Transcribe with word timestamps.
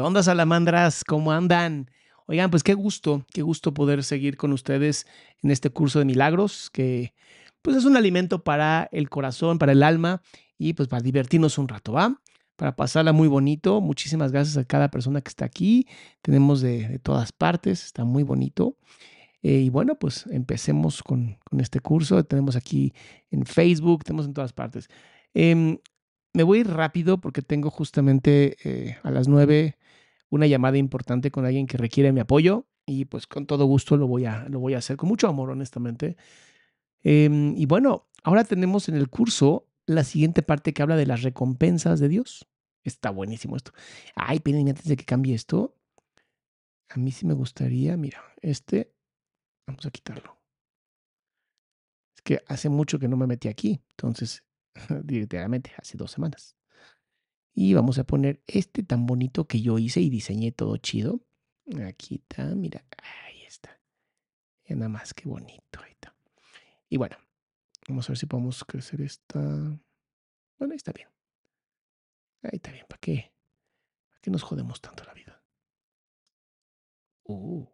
¿Qué 0.00 0.22
salamandras? 0.22 1.04
¿Cómo 1.04 1.30
andan? 1.30 1.90
Oigan, 2.26 2.50
pues 2.50 2.62
qué 2.62 2.72
gusto, 2.72 3.26
qué 3.34 3.42
gusto 3.42 3.74
poder 3.74 4.02
seguir 4.02 4.38
con 4.38 4.52
ustedes 4.52 5.06
en 5.42 5.50
este 5.50 5.68
curso 5.68 5.98
de 5.98 6.06
milagros, 6.06 6.70
que 6.70 7.12
pues 7.60 7.76
es 7.76 7.84
un 7.84 7.98
alimento 7.98 8.42
para 8.42 8.88
el 8.92 9.10
corazón, 9.10 9.58
para 9.58 9.72
el 9.72 9.82
alma 9.82 10.22
y 10.56 10.72
pues 10.72 10.88
para 10.88 11.02
divertirnos 11.02 11.58
un 11.58 11.68
rato, 11.68 11.92
¿va? 11.92 12.18
Para 12.56 12.74
pasarla 12.76 13.12
muy 13.12 13.28
bonito. 13.28 13.82
Muchísimas 13.82 14.32
gracias 14.32 14.56
a 14.56 14.64
cada 14.64 14.90
persona 14.90 15.20
que 15.20 15.28
está 15.28 15.44
aquí. 15.44 15.86
Tenemos 16.22 16.62
de, 16.62 16.98
todas 17.00 17.30
partes, 17.30 17.84
está 17.84 18.04
muy 18.04 18.22
bonito. 18.22 18.76
Eh, 19.42 19.60
y 19.60 19.68
bueno, 19.68 19.96
pues 19.96 20.26
empecemos 20.30 21.02
con, 21.02 21.36
con, 21.44 21.60
este 21.60 21.80
curso. 21.80 22.24
Tenemos 22.24 22.56
aquí 22.56 22.94
en 23.30 23.44
Facebook, 23.44 24.02
tenemos 24.02 24.24
en 24.24 24.32
todas 24.32 24.54
partes. 24.54 24.88
Eh, 25.34 25.78
me 26.32 26.42
voy 26.42 26.62
rápido 26.62 27.20
porque 27.20 27.42
tengo 27.42 27.70
justamente 27.70 28.56
eh, 28.64 28.96
a 29.02 29.10
las 29.10 29.28
nueve 29.28 29.76
una 30.30 30.46
llamada 30.46 30.78
importante 30.78 31.30
con 31.30 31.44
alguien 31.44 31.66
que 31.66 31.76
requiere 31.76 32.12
mi 32.12 32.20
apoyo 32.20 32.66
y 32.86 33.04
pues 33.04 33.26
con 33.26 33.46
todo 33.46 33.66
gusto 33.66 33.96
lo 33.96 34.06
voy 34.06 34.24
a, 34.24 34.48
lo 34.48 34.60
voy 34.60 34.74
a 34.74 34.78
hacer, 34.78 34.96
con 34.96 35.08
mucho 35.08 35.28
amor, 35.28 35.50
honestamente. 35.50 36.16
Eh, 37.02 37.52
y 37.56 37.66
bueno, 37.66 38.08
ahora 38.22 38.44
tenemos 38.44 38.88
en 38.88 38.96
el 38.96 39.08
curso 39.08 39.66
la 39.86 40.04
siguiente 40.04 40.42
parte 40.42 40.72
que 40.72 40.82
habla 40.82 40.96
de 40.96 41.06
las 41.06 41.22
recompensas 41.22 42.00
de 42.00 42.08
Dios. 42.08 42.48
Está 42.84 43.10
buenísimo 43.10 43.56
esto. 43.56 43.72
Ay, 44.14 44.40
pero 44.40 44.58
antes 44.58 44.84
de 44.84 44.96
que 44.96 45.04
cambie 45.04 45.34
esto, 45.34 45.76
a 46.88 46.96
mí 46.98 47.12
sí 47.12 47.26
me 47.26 47.34
gustaría, 47.34 47.96
mira, 47.96 48.22
este, 48.40 48.92
vamos 49.66 49.84
a 49.86 49.90
quitarlo. 49.90 50.38
Es 52.16 52.22
que 52.22 52.42
hace 52.48 52.68
mucho 52.68 52.98
que 52.98 53.08
no 53.08 53.16
me 53.16 53.26
metí 53.26 53.48
aquí, 53.48 53.82
entonces 53.90 54.44
directamente 55.04 55.72
hace 55.76 55.96
dos 55.96 56.10
semanas. 56.10 56.56
Y 57.52 57.74
vamos 57.74 57.98
a 57.98 58.04
poner 58.04 58.42
este 58.46 58.82
tan 58.82 59.06
bonito 59.06 59.46
que 59.46 59.60
yo 59.60 59.78
hice 59.78 60.00
y 60.00 60.10
diseñé 60.10 60.52
todo 60.52 60.76
chido. 60.76 61.20
Aquí 61.86 62.16
está, 62.16 62.44
mira, 62.54 62.84
ahí 63.26 63.42
está. 63.42 63.80
Y 64.64 64.74
nada 64.74 64.88
más, 64.88 65.14
qué 65.14 65.28
bonito. 65.28 65.80
Ahí 65.82 65.92
está. 65.92 66.14
Y 66.88 66.96
bueno, 66.96 67.16
vamos 67.88 68.08
a 68.08 68.12
ver 68.12 68.18
si 68.18 68.26
podemos 68.26 68.64
crecer 68.64 69.00
esta. 69.02 69.40
Bueno, 70.58 70.72
ahí 70.72 70.76
está 70.76 70.92
bien. 70.92 71.08
Ahí 72.42 72.56
está 72.56 72.72
bien, 72.72 72.86
¿para 72.88 73.00
qué? 73.00 73.32
¿Para 74.10 74.20
qué 74.20 74.30
nos 74.30 74.42
jodemos 74.42 74.80
tanto 74.80 75.04
la 75.04 75.12
vida? 75.12 75.42
Uh. 77.24 77.66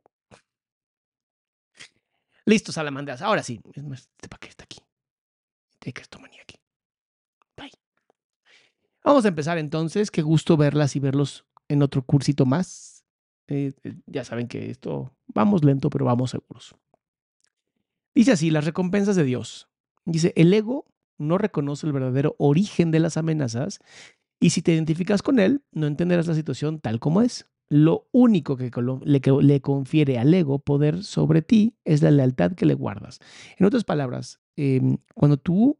Listo, 2.44 2.72
salamandras. 2.72 3.22
Ahora 3.22 3.42
sí. 3.42 3.60
¿Este 3.74 4.28
para 4.28 4.40
qué 4.40 4.48
está 4.48 4.64
aquí? 4.64 4.80
¿De 5.80 5.92
qué 5.92 6.02
esto 6.02 6.18
manía 6.18 6.42
aquí? 6.42 6.56
Vamos 9.06 9.24
a 9.24 9.28
empezar 9.28 9.56
entonces. 9.56 10.10
Qué 10.10 10.20
gusto 10.20 10.56
verlas 10.56 10.96
y 10.96 11.00
verlos 11.00 11.46
en 11.68 11.80
otro 11.82 12.02
cursito 12.02 12.44
más. 12.44 13.04
Eh, 13.46 13.72
ya 14.06 14.24
saben 14.24 14.48
que 14.48 14.68
esto 14.68 15.14
vamos 15.28 15.62
lento, 15.62 15.90
pero 15.90 16.04
vamos 16.04 16.32
seguros. 16.32 16.74
Dice 18.16 18.32
así, 18.32 18.50
las 18.50 18.64
recompensas 18.64 19.14
de 19.14 19.22
Dios. 19.22 19.68
Dice, 20.04 20.32
el 20.34 20.52
ego 20.52 20.86
no 21.18 21.38
reconoce 21.38 21.86
el 21.86 21.92
verdadero 21.92 22.34
origen 22.38 22.90
de 22.90 22.98
las 22.98 23.16
amenazas 23.16 23.78
y 24.40 24.50
si 24.50 24.60
te 24.60 24.72
identificas 24.72 25.22
con 25.22 25.38
él, 25.38 25.62
no 25.70 25.86
entenderás 25.86 26.26
la 26.26 26.34
situación 26.34 26.80
tal 26.80 26.98
como 26.98 27.22
es. 27.22 27.46
Lo 27.68 28.08
único 28.10 28.56
que 28.56 28.72
le, 29.04 29.60
confiere 29.60 30.18
al 30.18 30.34
ego 30.34 30.58
poder 30.58 31.04
sobre 31.04 31.42
ti 31.42 31.76
es 31.84 32.02
la 32.02 32.10
lealtad 32.10 32.52
que 32.54 32.66
le 32.66 32.74
guardas. 32.74 33.20
En 33.56 33.66
otras 33.66 33.84
palabras, 33.84 34.40
eh, 34.56 34.80
cuando 35.14 35.36
tú 35.36 35.78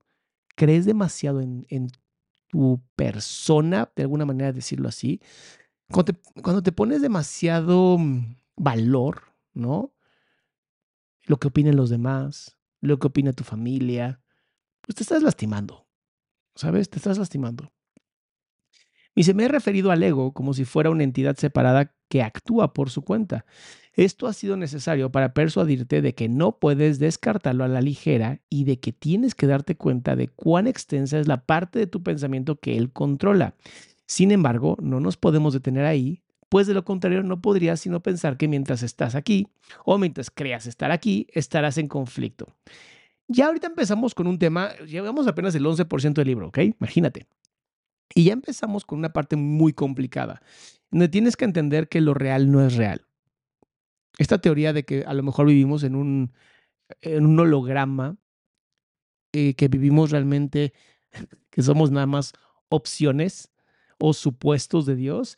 crees 0.55 0.85
demasiado 0.85 1.41
en, 1.41 1.67
en 1.71 1.91
tu 2.49 2.83
persona, 2.95 3.91
de 3.95 4.03
alguna 4.03 4.25
manera 4.25 4.53
decirlo 4.53 4.89
así, 4.89 5.21
cuando 5.89 6.63
te, 6.63 6.73
pones 6.73 7.01
demasiado 7.01 7.97
mm, 7.99 8.37
valor, 8.57 9.23
¿no? 9.55 9.95
Lo 11.25 11.39
que 11.39 11.49
opinen 11.49 11.77
los 11.77 11.91
demás, 11.91 12.57
lo 12.81 12.99
que 12.99 13.07
opina 13.07 13.33
tu 13.33 13.45
familia, 13.45 14.21
pues 14.81 14.97
te 14.97 15.03
estás 15.03 15.23
lastimando, 15.23 15.87
¿sabes? 16.55 16.89
Te 16.91 16.99
estás 16.99 17.19
lastimando. 17.19 17.73
Y 19.15 19.25
se 19.25 19.35
me 19.35 19.45
he 19.45 19.49
referido 19.49 19.91
al 19.91 20.03
ego 20.03 20.33
como 20.33 20.53
si 20.55 20.65
fuera 20.65 20.91
una 20.91 21.05
entidad 21.05 21.37
separada 21.37 21.95
que 22.09 22.23
actúa 22.23 22.73
por 22.73 22.91
su 22.91 23.03
cuenta. 23.03 23.47
Esto 23.97 24.27
ha 24.27 24.35
sido 24.35 24.59
necesario 24.59 25.11
para 25.11 25.33
persuadirte 25.33 26.03
de 26.03 26.15
que 26.15 26.29
no 26.29 26.59
puedes 26.59 26.99
descartarlo 26.99 27.65
a 27.65 27.69
la 27.69 27.81
ligera 27.81 28.43
y 28.51 28.65
de 28.65 28.79
que 28.79 28.93
tienes 28.93 29.35
que 29.35 29.47
darte 29.47 29.75
cuenta 29.75 30.17
de 30.17 30.29
cuán 30.29 30.67
extensa 30.67 31.19
es 31.19 31.27
la 31.27 31.47
parte 31.47 31.79
de 31.79 31.87
tu 31.87 32.03
pensamiento 32.03 32.61
que 32.61 32.77
él 32.77 32.93
controla. 32.93 33.55
Sin 34.07 34.33
embargo, 34.33 34.77
no 34.83 35.01
nos 35.01 35.17
podemos 35.17 35.55
detener 35.55 35.87
ahí, 35.87 36.23
pues 36.51 36.67
de 36.67 36.75
lo 36.75 36.85
contrario 36.85 37.23
no 37.23 37.41
podrías 37.41 37.81
sino 37.81 38.03
pensar 38.03 38.37
que 38.37 38.49
mientras 38.49 38.83
estás 38.83 39.15
aquí 39.15 39.49
o 39.87 39.97
mientras 39.97 40.31
creas 40.31 40.67
estar 40.67 40.91
aquí, 40.91 41.27
estarás 41.33 41.79
en 41.79 41.89
conflicto. 41.89 42.55
Ya 43.29 43.47
ahorita 43.47 43.67
empezamos 43.67 44.15
con 44.15 44.27
un 44.27 44.39
tema, 44.39 44.77
llevamos 44.87 45.27
apenas 45.27 45.55
el 45.55 45.65
11% 45.65 46.13
del 46.13 46.27
libro, 46.27 46.49
¿ok? 46.49 46.59
Imagínate. 46.79 47.27
Y 48.15 48.25
ya 48.25 48.35
empezamos 48.35 48.85
con 48.85 48.99
una 48.99 49.15
parte 49.15 49.37
muy 49.37 49.73
complicada, 49.73 50.43
donde 50.91 51.09
tienes 51.09 51.37
que 51.37 51.47
entender 51.47 51.89
que 51.89 52.03
lo 52.03 52.13
real 52.13 52.53
no 52.53 52.65
es 52.65 52.77
real. 52.77 53.06
Esta 54.19 54.39
teoría 54.39 54.73
de 54.73 54.85
que 54.85 55.05
a 55.05 55.15
lo 55.15 55.23
mejor 55.23 55.47
vivimos 55.47 55.83
en 55.83 55.95
un, 55.95 56.33
en 57.01 57.27
un 57.27 57.39
holograma, 57.39 58.17
eh, 59.33 59.55
que 59.55 59.69
vivimos 59.69 60.11
realmente, 60.11 60.73
que 61.51 61.63
somos 61.63 61.91
nada 61.91 62.07
más 62.07 62.33
opciones 62.69 63.53
o 63.99 64.13
supuestos 64.13 64.87
de 64.87 64.97
Dios, 64.97 65.37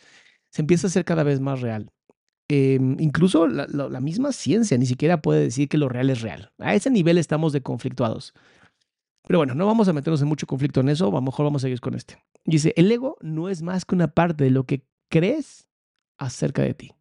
se 0.51 0.63
empieza 0.63 0.87
a 0.87 0.91
ser 0.91 1.05
cada 1.05 1.23
vez 1.23 1.41
más 1.41 1.61
real. 1.61 1.91
Em, 2.51 2.97
incluso 2.99 3.47
la, 3.47 3.67
la, 3.67 4.01
misma 4.01 4.33
ciencia 4.33 4.79
ni 4.79 4.87
siquiera 4.87 5.21
puede 5.21 5.43
decir 5.43 5.69
que 5.69 5.77
lo 5.77 5.89
real 5.89 6.09
es 6.09 6.23
real. 6.23 6.53
A 6.59 6.75
ese 6.75 6.91
nivel 6.91 7.19
estamos 7.19 7.53
de 7.53 7.63
conflictuados. 7.63 8.33
Pero 9.27 9.41
bueno, 9.41 9.55
no 9.55 9.67
vamos 9.67 9.89
a 9.89 9.93
meternos 9.93 10.23
en 10.23 10.29
mucho 10.29 10.47
conflicto 10.47 10.81
en 10.81 10.89
eso, 10.89 11.09
a 11.09 11.11
lo 11.11 11.21
mejor 11.21 11.45
vamos 11.45 11.63
a 11.63 11.67
seguir 11.67 11.81
con 11.81 11.95
este. 11.95 12.17
Dice, 12.47 12.73
el 12.77 12.91
ego 12.91 13.19
no 13.21 13.51
es 13.51 13.61
más 13.61 13.85
que 13.85 13.95
una 13.95 14.09
parte 14.09 14.45
de 14.45 14.51
lo 14.51 14.65
que 14.65 14.87
crees 15.11 15.69
acerca 16.17 16.63
de 16.63 16.73
ti. 16.73 16.93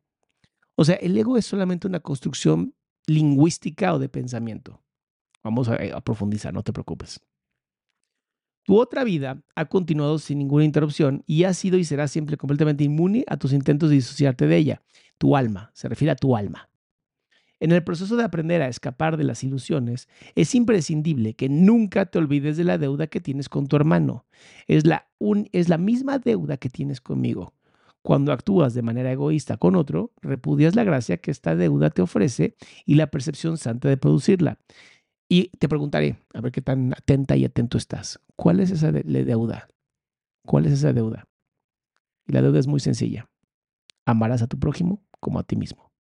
O 0.80 0.86
sea, 0.86 0.96
el 0.96 1.18
ego 1.18 1.38
es 1.38 1.46
solamente 1.46 1.88
una 1.88 2.00
construcción 2.00 2.76
lingüística 3.08 3.94
o 3.94 4.00
de 4.00 4.10
pensamiento. 4.10 4.84
Vamos 5.44 5.70
a, 5.70 5.76
a 5.76 6.02
profundizar, 6.02 6.54
no 6.54 6.62
te 6.62 6.72
preocupes. 6.72 7.20
Tu 8.64 8.78
otra 8.78 9.04
vida 9.04 9.42
ha 9.56 9.66
continuado 9.66 10.20
sin 10.20 10.38
ninguna 10.38 10.66
interrupción 10.66 11.24
y 11.26 11.46
ha 11.46 11.54
sido 11.54 11.78
y 11.78 11.84
será 11.84 12.08
siempre 12.08 12.38
completamente 12.38 12.84
inmune 12.84 13.24
a 13.28 13.38
tus 13.38 13.54
intentos 13.54 13.90
de 13.90 13.96
disociarte 13.96 14.46
de 14.46 14.58
ella. 14.58 14.82
Tu 15.18 15.36
alma, 15.36 15.72
se 15.74 15.90
refiere 15.90 16.12
a 16.12 16.16
tu 16.16 16.36
alma. 16.36 16.70
En 17.60 17.72
el 17.72 17.84
proceso 17.84 18.16
de 18.16 18.24
aprender 18.24 18.62
a 18.62 18.68
escapar 18.68 19.18
de 19.18 19.24
las 19.24 19.44
ilusiones, 19.44 20.08
es 20.36 20.54
imprescindible 20.54 21.34
que 21.34 21.50
nunca 21.50 22.06
te 22.06 22.20
olvides 22.20 22.56
de 22.56 22.66
la 22.66 22.78
deuda 22.78 23.08
que 23.08 23.20
tienes 23.20 23.50
con 23.50 23.68
tu 23.68 23.78
hermano. 23.78 24.28
Es 24.68 24.86
la, 24.86 25.08
es 25.54 25.70
la 25.70 25.80
misma 25.80 26.20
deuda 26.20 26.58
que 26.58 26.70
tienes 26.70 27.02
conmigo. 27.02 27.57
Cuando 28.08 28.32
actúas 28.32 28.74
de 28.74 28.82
manera 28.84 29.12
egoísta 29.12 29.58
con 29.58 29.76
otro, 29.76 30.14
repudias 30.22 30.78
la 30.78 30.86
gracia 30.86 31.18
que 31.18 31.30
esta 31.30 31.58
deuda 31.58 31.90
te 31.90 32.02
ofrece 32.02 32.56
y 32.86 32.96
la 32.96 33.08
percepción 33.08 33.58
santa 33.58 33.90
de 33.90 33.98
producirla. 33.98 34.60
Y 35.28 35.50
te 35.58 35.68
preguntaré, 35.68 36.18
a 36.34 36.40
ver 36.40 36.54
qué 36.54 36.62
tan 36.62 36.94
atenta 36.94 37.36
y 37.36 37.44
atento 37.44 37.78
estás. 37.78 38.22
¿Cuál 38.38 38.62
es 38.62 38.72
esa 38.72 38.94
deuda? 38.94 39.68
¿Cuál 40.46 40.68
es 40.68 40.72
esa 40.72 40.94
deuda? 40.94 41.28
Y 42.26 42.32
la 42.32 42.42
deuda 42.42 42.60
es 42.60 42.68
muy 42.68 42.80
sencilla. 42.80 43.30
Amarás 44.06 44.42
a 44.42 44.48
tu 44.48 44.58
prójimo 44.58 45.06
como 45.20 45.40
a 45.40 45.44
ti 45.44 45.58
mismo. 45.58 45.92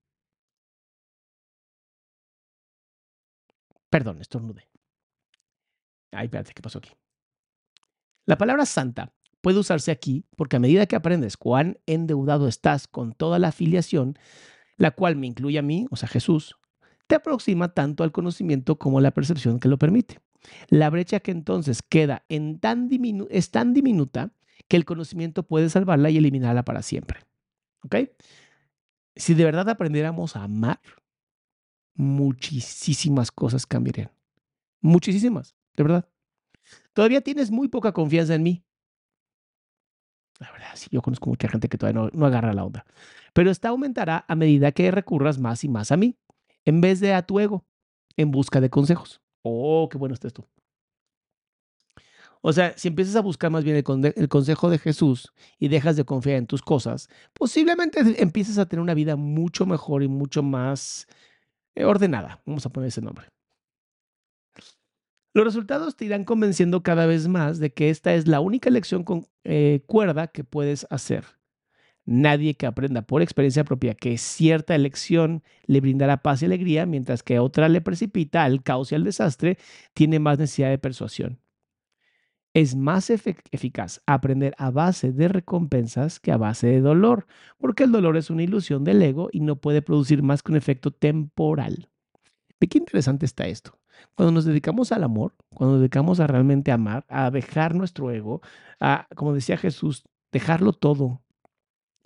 Perdón, 3.89 4.21
estornude. 4.21 4.69
Ay, 6.13 6.27
espérate, 6.27 6.53
¿qué 6.53 6.61
pasó 6.61 6.77
aquí? 6.77 6.91
La 8.25 8.37
palabra 8.37 8.65
santa 8.65 9.13
puede 9.41 9.59
usarse 9.59 9.91
aquí 9.91 10.25
porque 10.35 10.57
a 10.57 10.59
medida 10.59 10.85
que 10.85 10.95
aprendes 10.95 11.37
cuán 11.37 11.79
endeudado 11.85 12.47
estás 12.47 12.87
con 12.87 13.13
toda 13.13 13.39
la 13.39 13.49
afiliación, 13.49 14.17
la 14.77 14.91
cual 14.91 15.15
me 15.15 15.27
incluye 15.27 15.59
a 15.59 15.63
mí, 15.63 15.87
o 15.89 15.95
sea, 15.95 16.07
Jesús, 16.09 16.55
te 17.07 17.15
aproxima 17.15 17.73
tanto 17.73 18.03
al 18.03 18.11
conocimiento 18.11 18.77
como 18.77 19.01
la 19.01 19.11
percepción 19.11 19.59
que 19.59 19.69
lo 19.69 19.77
permite. 19.77 20.19
La 20.69 20.89
brecha 20.89 21.19
que 21.19 21.31
entonces 21.31 21.81
queda 21.81 22.25
es 22.29 22.59
tan 22.59 23.73
diminuta 23.73 24.31
que 24.67 24.77
el 24.77 24.85
conocimiento 24.85 25.43
puede 25.43 25.69
salvarla 25.69 26.09
y 26.09 26.17
eliminarla 26.17 26.63
para 26.63 26.81
siempre. 26.81 27.21
¿Ok? 27.83 27.95
Si 29.15 29.33
de 29.33 29.45
verdad 29.45 29.69
aprendiéramos 29.69 30.35
a 30.35 30.43
amar, 30.43 30.79
muchísimas 31.95 33.31
cosas 33.31 33.65
cambiarían. 33.65 34.11
Muchísimas, 34.81 35.55
de 35.75 35.83
verdad. 35.83 36.09
Todavía 36.93 37.21
tienes 37.21 37.49
muy 37.49 37.67
poca 37.67 37.93
confianza 37.93 38.35
en 38.35 38.43
mí. 38.43 38.63
La 40.39 40.51
verdad, 40.51 40.69
sí, 40.75 40.87
yo 40.91 41.01
conozco 41.01 41.29
mucha 41.29 41.47
gente 41.47 41.67
que 41.67 41.77
todavía 41.77 42.09
no, 42.11 42.25
agarra 42.25 42.53
la 42.53 42.63
onda. 42.63 42.85
Pero 43.33 43.49
esta 43.49 43.69
aumentará 43.69 44.25
a 44.27 44.35
medida 44.35 44.71
que 44.71 44.91
recurras 44.91 45.39
más 45.39 45.63
y 45.63 45.69
más 45.69 45.91
a 45.91 45.97
mí 45.97 46.15
en 46.65 46.81
vez 46.81 46.99
de 46.99 47.13
a 47.13 47.21
tu 47.23 47.39
ego 47.39 47.65
en 48.17 48.31
busca 48.31 48.61
de 48.61 48.69
consejos. 48.69 49.21
Oh, 49.41 49.87
qué 49.89 49.97
bueno 49.97 50.13
está 50.13 50.27
esto. 50.27 50.47
O 52.41 52.53
sea, 52.53 52.77
si 52.77 52.87
empiezas 52.87 53.15
a 53.15 53.21
buscar 53.21 53.49
más 53.49 53.63
bien 53.63 53.75
el, 53.75 54.29
consejo 54.29 54.69
de 54.69 54.77
Jesús 54.77 55.33
y 55.59 55.69
dejas 55.69 55.95
de 55.95 56.05
confiar 56.05 56.37
en 56.37 56.47
tus 56.47 56.61
cosas, 56.61 57.09
posiblemente 57.33 57.99
empieces 58.21 58.57
a 58.57 58.67
tener 58.67 58.81
una 58.81 58.93
vida 58.93 59.15
mucho 59.15 59.65
mejor 59.65 60.03
y 60.03 60.07
mucho 60.07 60.43
más 60.43 61.07
eh, 61.75 61.83
ordenada. 61.83 62.41
Vamos 62.45 62.65
a 62.65 62.69
poner 62.69 62.89
ese 62.89 63.01
nombre. 63.01 63.27
Los 65.37 65.45
resultados 65.45 65.95
te 65.95 66.05
irán 66.05 66.23
convenciendo 66.23 66.81
cada 66.81 67.05
vez 67.05 67.27
más 67.27 67.59
de 67.59 67.71
que 67.71 67.91
esta 67.91 68.15
es 68.15 68.27
la 68.27 68.39
única 68.39 68.69
elección 68.69 69.03
con 69.03 69.27
eh, 69.43 69.83
cuerda 69.85 70.29
que 70.29 70.43
puedes 70.43 70.87
hacer. 70.89 71.25
Nadie 72.05 72.55
que 72.55 72.65
aprenda 72.65 73.03
por 73.03 73.21
experiencia 73.21 73.63
propia 73.63 73.93
que 73.93 74.17
cierta 74.17 74.73
elección 74.73 75.43
le 75.67 75.79
brindará 75.79 76.23
paz 76.23 76.41
y 76.41 76.45
alegría, 76.45 76.87
mientras 76.87 77.21
que 77.21 77.37
otra 77.37 77.69
le 77.69 77.81
precipita 77.81 78.45
al 78.45 78.63
caos 78.63 78.91
y 78.91 78.95
al 78.95 79.03
desastre, 79.03 79.59
tiene 79.93 80.17
más 80.17 80.39
necesidad 80.39 80.71
de 80.71 80.79
persuasión. 80.79 81.39
Es 82.55 82.75
más 82.75 83.11
eficaz 83.11 84.01
aprender 84.07 84.55
a 84.57 84.71
base 84.71 85.11
de 85.11 85.27
recompensas 85.27 86.19
que 86.19 86.31
a 86.31 86.37
base 86.37 86.65
de 86.65 86.81
dolor, 86.81 87.27
porque 87.59 87.83
el 87.83 87.91
dolor 87.91 88.17
es 88.17 88.31
una 88.31 88.41
ilusión 88.41 88.83
del 88.83 89.03
ego 89.03 89.29
y 89.31 89.41
no 89.41 89.57
puede 89.57 89.83
producir 89.83 90.23
más 90.23 90.41
que 90.41 90.51
un 90.51 90.57
efecto 90.57 90.89
temporal. 90.89 91.89
qué 92.59 92.79
interesante 92.79 93.27
está 93.27 93.45
esto. 93.45 93.77
Cuando 94.15 94.31
nos 94.31 94.45
dedicamos 94.45 94.91
al 94.91 95.03
amor, 95.03 95.35
cuando 95.53 95.73
nos 95.73 95.81
dedicamos 95.81 96.19
a 96.19 96.27
realmente 96.27 96.71
amar, 96.71 97.05
a 97.09 97.31
dejar 97.31 97.75
nuestro 97.75 98.11
ego, 98.11 98.41
a, 98.79 99.07
como 99.15 99.33
decía 99.33 99.57
Jesús, 99.57 100.03
dejarlo 100.31 100.73
todo, 100.73 101.21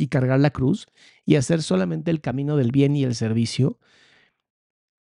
y 0.02 0.08
cargar 0.08 0.40
la 0.40 0.50
cruz 0.50 0.88
y 1.26 1.36
hacer 1.36 1.62
solamente 1.62 2.12
el 2.12 2.22
camino 2.22 2.58
del 2.58 2.72
bien 2.72 2.96
y 2.96 3.04
el 3.04 3.16
servicio, 3.16 3.80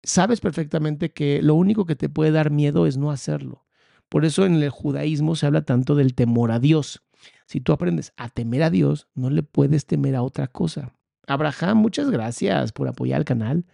sabes 0.03 0.41
perfectamente 0.41 1.13
que 1.13 1.43
lo 1.43 1.55
único 1.55 1.85
que 1.85 1.97
te 1.97 2.09
puede 2.09 2.31
dar 2.31 2.51
miedo 2.51 2.87
es 2.87 2.97
no 2.97 3.11
hacerlo. 3.11 3.67
Por 4.09 4.25
eso 4.25 4.47
en 4.47 4.55
el 4.55 4.71
judaísmo 4.71 5.37
se 5.37 5.47
habla 5.47 5.63
tanto 5.63 5.95
del 5.97 6.15
temor 6.15 6.51
a 6.51 6.61
Dios. 6.61 7.03
Si 7.47 7.61
tú 7.61 7.73
aprendes 7.73 8.13
a 8.17 8.29
temer 8.29 8.63
a 8.63 8.71
Dios, 8.71 9.09
no 9.15 9.31
le 9.31 9.43
puedes 9.43 9.87
temer 9.87 10.17
a 10.17 10.23
otra 10.23 10.47
cosa. 10.47 10.95
Abraham, 11.27 11.79
muchas 11.79 12.11
gracias 12.11 12.73
por 12.73 12.89
apoyar 12.89 13.19
el 13.19 13.25
canal. 13.25 13.67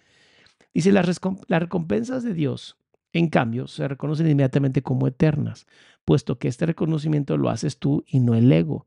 Dice, 0.74 0.90
las, 0.90 1.20
las 1.48 1.60
recompensas 1.60 2.24
de 2.24 2.32
Dios, 2.32 2.78
en 3.12 3.28
cambio, 3.28 3.66
se 3.66 3.86
reconocen 3.88 4.28
inmediatamente 4.28 4.82
como 4.82 5.06
eternas, 5.06 5.66
puesto 6.04 6.38
que 6.38 6.48
este 6.48 6.66
reconocimiento 6.66 7.36
lo 7.36 7.50
haces 7.50 7.78
tú 7.78 8.04
y 8.06 8.20
no 8.20 8.34
el 8.34 8.50
ego 8.50 8.86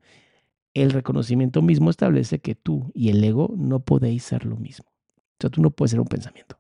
el 0.76 0.92
reconocimiento 0.92 1.62
mismo 1.62 1.90
establece 1.90 2.40
que 2.40 2.54
tú 2.54 2.92
y 2.94 3.10
el 3.10 3.24
ego 3.24 3.54
no 3.58 3.80
podéis 3.80 4.24
ser 4.24 4.46
lo 4.46 4.58
mismo. 4.58 4.86
O 4.90 5.38
sea, 5.40 5.50
tú 5.50 5.62
no 5.62 5.72
puedes 5.72 5.92
ser 5.92 6.02
un 6.02 6.08
pensamiento. 6.08 6.60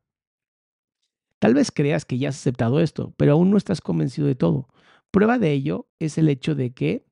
Tal 1.39 1.53
vez 1.53 1.69
creas 1.69 2.05
que 2.05 2.17
ya 2.17 2.29
has 2.29 2.37
aceptado 2.37 2.79
esto, 2.79 3.13
pero 3.17 3.33
aún 3.33 3.51
no 3.51 3.57
estás 3.57 3.81
convencido 3.81 4.25
de 4.25 4.35
todo. 4.35 4.69
Prueba 5.11 5.37
de 5.37 5.51
ello 5.51 5.87
es 5.99 6.17
el 6.17 6.29
hecho 6.29 6.55
de 6.55 6.73
que 6.73 7.05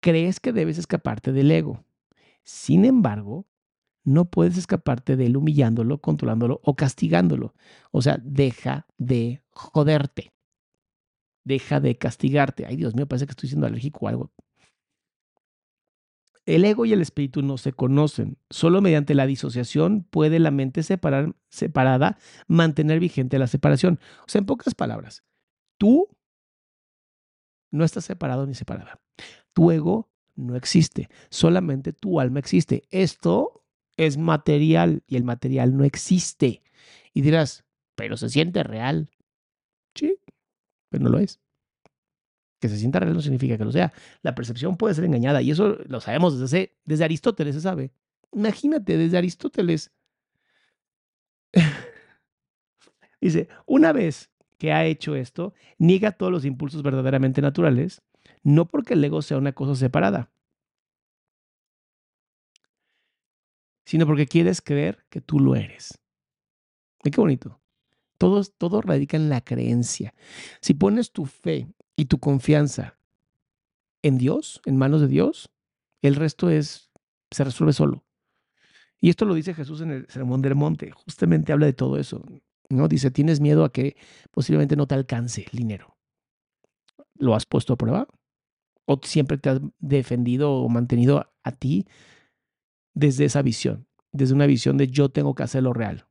crees 0.00 0.38
que 0.38 0.52
debes 0.52 0.78
escaparte 0.78 1.32
del 1.32 1.50
ego. 1.50 1.84
Sin 2.44 2.84
embargo, 2.84 3.46
no 4.08 4.24
puedes 4.24 4.56
escaparte 4.56 5.16
de 5.16 5.26
él 5.26 5.36
humillándolo, 5.36 6.00
controlándolo 6.00 6.60
o 6.64 6.74
castigándolo. 6.74 7.54
O 7.90 8.00
sea, 8.00 8.18
deja 8.22 8.86
de 8.96 9.42
joderte. 9.50 10.32
Deja 11.44 11.78
de 11.80 11.96
castigarte. 11.98 12.64
Ay, 12.66 12.76
Dios 12.76 12.94
mío, 12.94 13.06
parece 13.06 13.26
que 13.26 13.32
estoy 13.32 13.50
siendo 13.50 13.66
alérgico 13.66 14.06
o 14.06 14.08
algo. 14.08 14.32
El 16.46 16.64
ego 16.64 16.86
y 16.86 16.94
el 16.94 17.02
espíritu 17.02 17.42
no 17.42 17.58
se 17.58 17.74
conocen. 17.74 18.38
Solo 18.48 18.80
mediante 18.80 19.14
la 19.14 19.26
disociación 19.26 20.04
puede 20.04 20.38
la 20.38 20.50
mente 20.50 20.82
separar, 20.82 21.34
separada 21.50 22.16
mantener 22.46 23.00
vigente 23.00 23.38
la 23.38 23.46
separación. 23.46 24.00
O 24.20 24.28
sea, 24.28 24.38
en 24.38 24.46
pocas 24.46 24.74
palabras, 24.74 25.22
tú 25.76 26.08
no 27.70 27.84
estás 27.84 28.06
separado 28.06 28.46
ni 28.46 28.54
separada. 28.54 29.02
Tu 29.52 29.70
ego 29.70 30.08
no 30.34 30.56
existe. 30.56 31.10
Solamente 31.28 31.92
tu 31.92 32.20
alma 32.20 32.38
existe. 32.38 32.84
Esto 32.90 33.57
es 33.98 34.16
material 34.16 35.02
y 35.06 35.16
el 35.16 35.24
material 35.24 35.76
no 35.76 35.84
existe. 35.84 36.62
Y 37.12 37.20
dirás, 37.20 37.64
pero 37.94 38.16
se 38.16 38.30
siente 38.30 38.62
real. 38.62 39.10
Sí, 39.94 40.18
pero 40.88 41.04
no 41.04 41.10
lo 41.10 41.18
es 41.18 41.40
que 42.58 42.68
se 42.68 42.76
sienta 42.76 43.00
real 43.00 43.14
no 43.14 43.22
significa 43.22 43.56
que 43.56 43.64
lo 43.64 43.72
sea. 43.72 43.92
La 44.22 44.34
percepción 44.34 44.76
puede 44.76 44.94
ser 44.94 45.04
engañada 45.04 45.42
y 45.42 45.50
eso 45.50 45.78
lo 45.86 46.00
sabemos 46.00 46.38
desde, 46.38 46.76
desde 46.84 47.04
Aristóteles, 47.04 47.54
se 47.54 47.60
sabe. 47.60 47.92
Imagínate, 48.32 48.96
desde 48.96 49.18
Aristóteles. 49.18 49.92
Dice, 53.20 53.48
una 53.66 53.92
vez 53.92 54.30
que 54.58 54.72
ha 54.72 54.84
hecho 54.86 55.14
esto, 55.14 55.54
niega 55.78 56.12
todos 56.12 56.32
los 56.32 56.44
impulsos 56.44 56.82
verdaderamente 56.82 57.40
naturales, 57.40 58.02
no 58.42 58.66
porque 58.66 58.94
el 58.94 59.04
ego 59.04 59.22
sea 59.22 59.38
una 59.38 59.52
cosa 59.52 59.74
separada, 59.74 60.30
sino 63.88 64.06
porque 64.06 64.26
quieres 64.26 64.60
creer 64.60 65.06
que 65.08 65.22
tú 65.22 65.40
lo 65.40 65.56
eres. 65.56 65.98
qué 67.02 67.10
bonito. 67.16 67.58
Todo, 68.18 68.44
todo 68.44 68.82
radica 68.82 69.16
en 69.16 69.30
la 69.30 69.40
creencia. 69.40 70.12
Si 70.60 70.74
pones 70.74 71.10
tu 71.10 71.24
fe 71.24 71.72
y 71.96 72.04
tu 72.04 72.18
confianza 72.18 72.98
en 74.02 74.18
Dios, 74.18 74.60
en 74.66 74.76
manos 74.76 75.00
de 75.00 75.08
Dios, 75.08 75.50
el 76.02 76.16
resto 76.16 76.50
es, 76.50 76.90
se 77.30 77.44
resuelve 77.44 77.72
solo. 77.72 78.04
Y 79.00 79.08
esto 79.08 79.24
lo 79.24 79.32
dice 79.32 79.54
Jesús 79.54 79.80
en 79.80 79.92
el 79.92 80.06
Sermón 80.10 80.42
del 80.42 80.54
Monte. 80.54 80.90
Justamente 80.90 81.54
habla 81.54 81.64
de 81.64 81.72
todo 81.72 81.96
eso. 81.96 82.22
¿no? 82.68 82.88
Dice, 82.88 83.10
tienes 83.10 83.40
miedo 83.40 83.64
a 83.64 83.72
que 83.72 83.96
posiblemente 84.30 84.76
no 84.76 84.86
te 84.86 84.96
alcance 84.96 85.46
el 85.50 85.58
dinero. 85.58 85.96
¿Lo 87.14 87.34
has 87.34 87.46
puesto 87.46 87.72
a 87.72 87.76
prueba? 87.76 88.06
¿O 88.84 89.00
siempre 89.02 89.38
te 89.38 89.48
has 89.48 89.60
defendido 89.78 90.52
o 90.52 90.68
mantenido 90.68 91.32
a 91.42 91.52
ti 91.52 91.86
desde 92.98 93.24
esa 93.24 93.42
visión? 93.42 93.86
Desde 94.10 94.34
una 94.34 94.46
visión 94.46 94.76
de 94.76 94.88
yo 94.88 95.08
tengo 95.08 95.34
que 95.34 95.44
hacer 95.44 95.62
lo 95.62 95.72
real. 95.72 96.06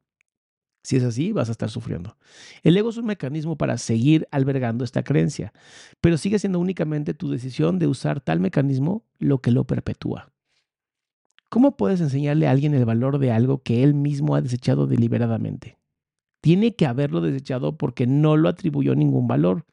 Si 0.84 0.96
es 0.96 1.04
así, 1.04 1.34
vas 1.34 1.50
a 1.50 1.52
estar 1.52 1.70
sufriendo. 1.70 2.18
El 2.64 2.78
ego 2.78 2.90
es 2.90 2.98
un 2.98 3.06
mecanismo 3.06 3.58
para 3.58 3.78
seguir 3.78 4.26
albergando 4.32 4.86
esta 4.86 5.04
creencia, 5.04 5.52
pero 6.00 6.18
sigue 6.18 6.40
siendo 6.40 6.60
únicamente 6.60 7.14
tu 7.14 7.30
decisión 7.30 7.78
de 7.78 7.88
usar 7.88 8.22
tal 8.22 8.40
mecanismo 8.40 9.04
lo 9.20 9.40
que 9.40 9.52
lo 9.52 9.66
perpetúa. 9.66 10.32
¿Cómo 11.50 11.76
puedes 11.76 12.00
enseñarle 12.00 12.48
a 12.48 12.52
alguien 12.52 12.74
el 12.74 12.86
valor 12.86 13.20
de 13.20 13.32
algo 13.32 13.64
que 13.64 13.84
él 13.84 13.94
mismo 13.94 14.36
ha 14.36 14.42
desechado 14.42 14.88
deliberadamente? 14.88 15.78
Tiene 16.40 16.76
que 16.76 16.86
haberlo 16.86 17.20
desechado 17.20 17.78
porque 17.78 18.08
no 18.08 18.38
lo 18.38 18.48
atribuyó 18.48 18.96
ningún 18.96 19.28
valor. 19.28 19.66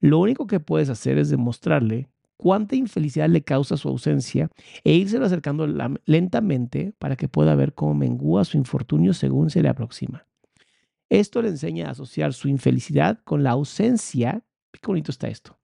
Lo 0.00 0.18
único 0.18 0.46
que 0.46 0.60
puedes 0.60 0.90
hacer 0.90 1.16
es 1.16 1.30
demostrarle 1.30 2.10
cuánta 2.38 2.76
infelicidad 2.76 3.28
le 3.28 3.42
causa 3.42 3.76
su 3.76 3.88
ausencia 3.88 4.48
e 4.84 4.94
irse 4.94 5.18
acercando 5.18 5.66
lentamente 6.06 6.94
para 6.98 7.16
que 7.16 7.28
pueda 7.28 7.54
ver 7.54 7.74
cómo 7.74 7.94
mengúa 7.94 8.46
su 8.46 8.56
infortunio 8.56 9.12
según 9.12 9.50
se 9.50 9.60
le 9.60 9.68
aproxima. 9.68 10.26
Esto 11.10 11.42
le 11.42 11.48
enseña 11.48 11.88
a 11.88 11.90
asociar 11.90 12.32
su 12.32 12.48
infelicidad 12.48 13.20
con 13.24 13.42
la 13.42 13.50
ausencia. 13.50 14.44
Qué 14.72 14.86
bonito 14.86 15.10
está 15.10 15.28
esto. 15.28 15.58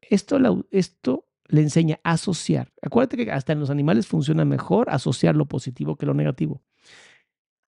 Esto, 0.00 0.66
esto 0.70 1.26
le 1.48 1.62
enseña 1.62 2.00
a 2.02 2.12
asociar. 2.12 2.72
Acuérdate 2.82 3.24
que 3.24 3.32
hasta 3.32 3.52
en 3.52 3.60
los 3.60 3.70
animales 3.70 4.06
funciona 4.06 4.44
mejor 4.44 4.90
asociar 4.90 5.36
lo 5.36 5.46
positivo 5.46 5.96
que 5.96 6.06
lo 6.06 6.14
negativo. 6.14 6.62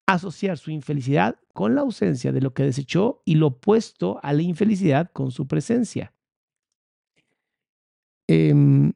Asociar 0.06 0.58
su 0.58 0.70
infelicidad 0.70 1.36
con 1.52 1.74
la 1.74 1.82
ausencia 1.82 2.32
de 2.32 2.40
lo 2.40 2.54
que 2.54 2.64
desechó 2.64 3.22
y 3.24 3.34
lo 3.34 3.48
opuesto 3.48 4.18
a 4.22 4.32
la 4.32 4.42
infelicidad 4.42 5.10
con 5.12 5.30
su 5.30 5.46
presencia. 5.46 6.14
Em, 8.28 8.92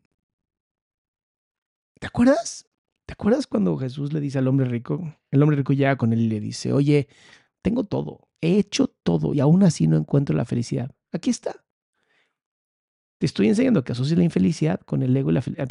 ¿Te 1.99 2.07
acuerdas? 2.07 2.67
¿Te 3.07 3.15
acuerdas 3.15 3.47
cuando 3.47 3.77
Jesús 3.79 4.13
le 4.13 4.21
dice 4.21 4.39
al 4.39 4.49
hombre 4.49 4.67
rico? 4.67 5.17
El 5.31 5.43
hombre 5.43 5.57
rico 5.57 5.73
llega 5.73 5.97
con 5.97 6.13
él 6.13 6.21
y 6.21 6.29
le 6.29 6.41
dice, 6.41 6.73
oye, 6.73 7.09
tengo 7.63 7.85
todo, 7.85 8.29
he 8.41 8.59
hecho 8.59 8.89
todo 8.89 9.35
y 9.35 9.41
aún 9.41 9.63
así 9.63 9.87
no 9.87 9.97
encuentro 9.97 10.37
la 10.37 10.45
felicidad. 10.45 10.95
Aquí 11.13 11.31
está. 11.31 11.65
Te 13.19 13.27
estoy 13.27 13.49
enseñando 13.49 13.85
que 13.85 13.93
asocias 13.93 14.19
la 14.19 14.25
infelicidad 14.25 14.81
con 14.81 15.03
el 15.03 15.17
ego 15.17 15.31
y 15.31 15.35
la 15.35 15.43
felicidad. 15.43 15.69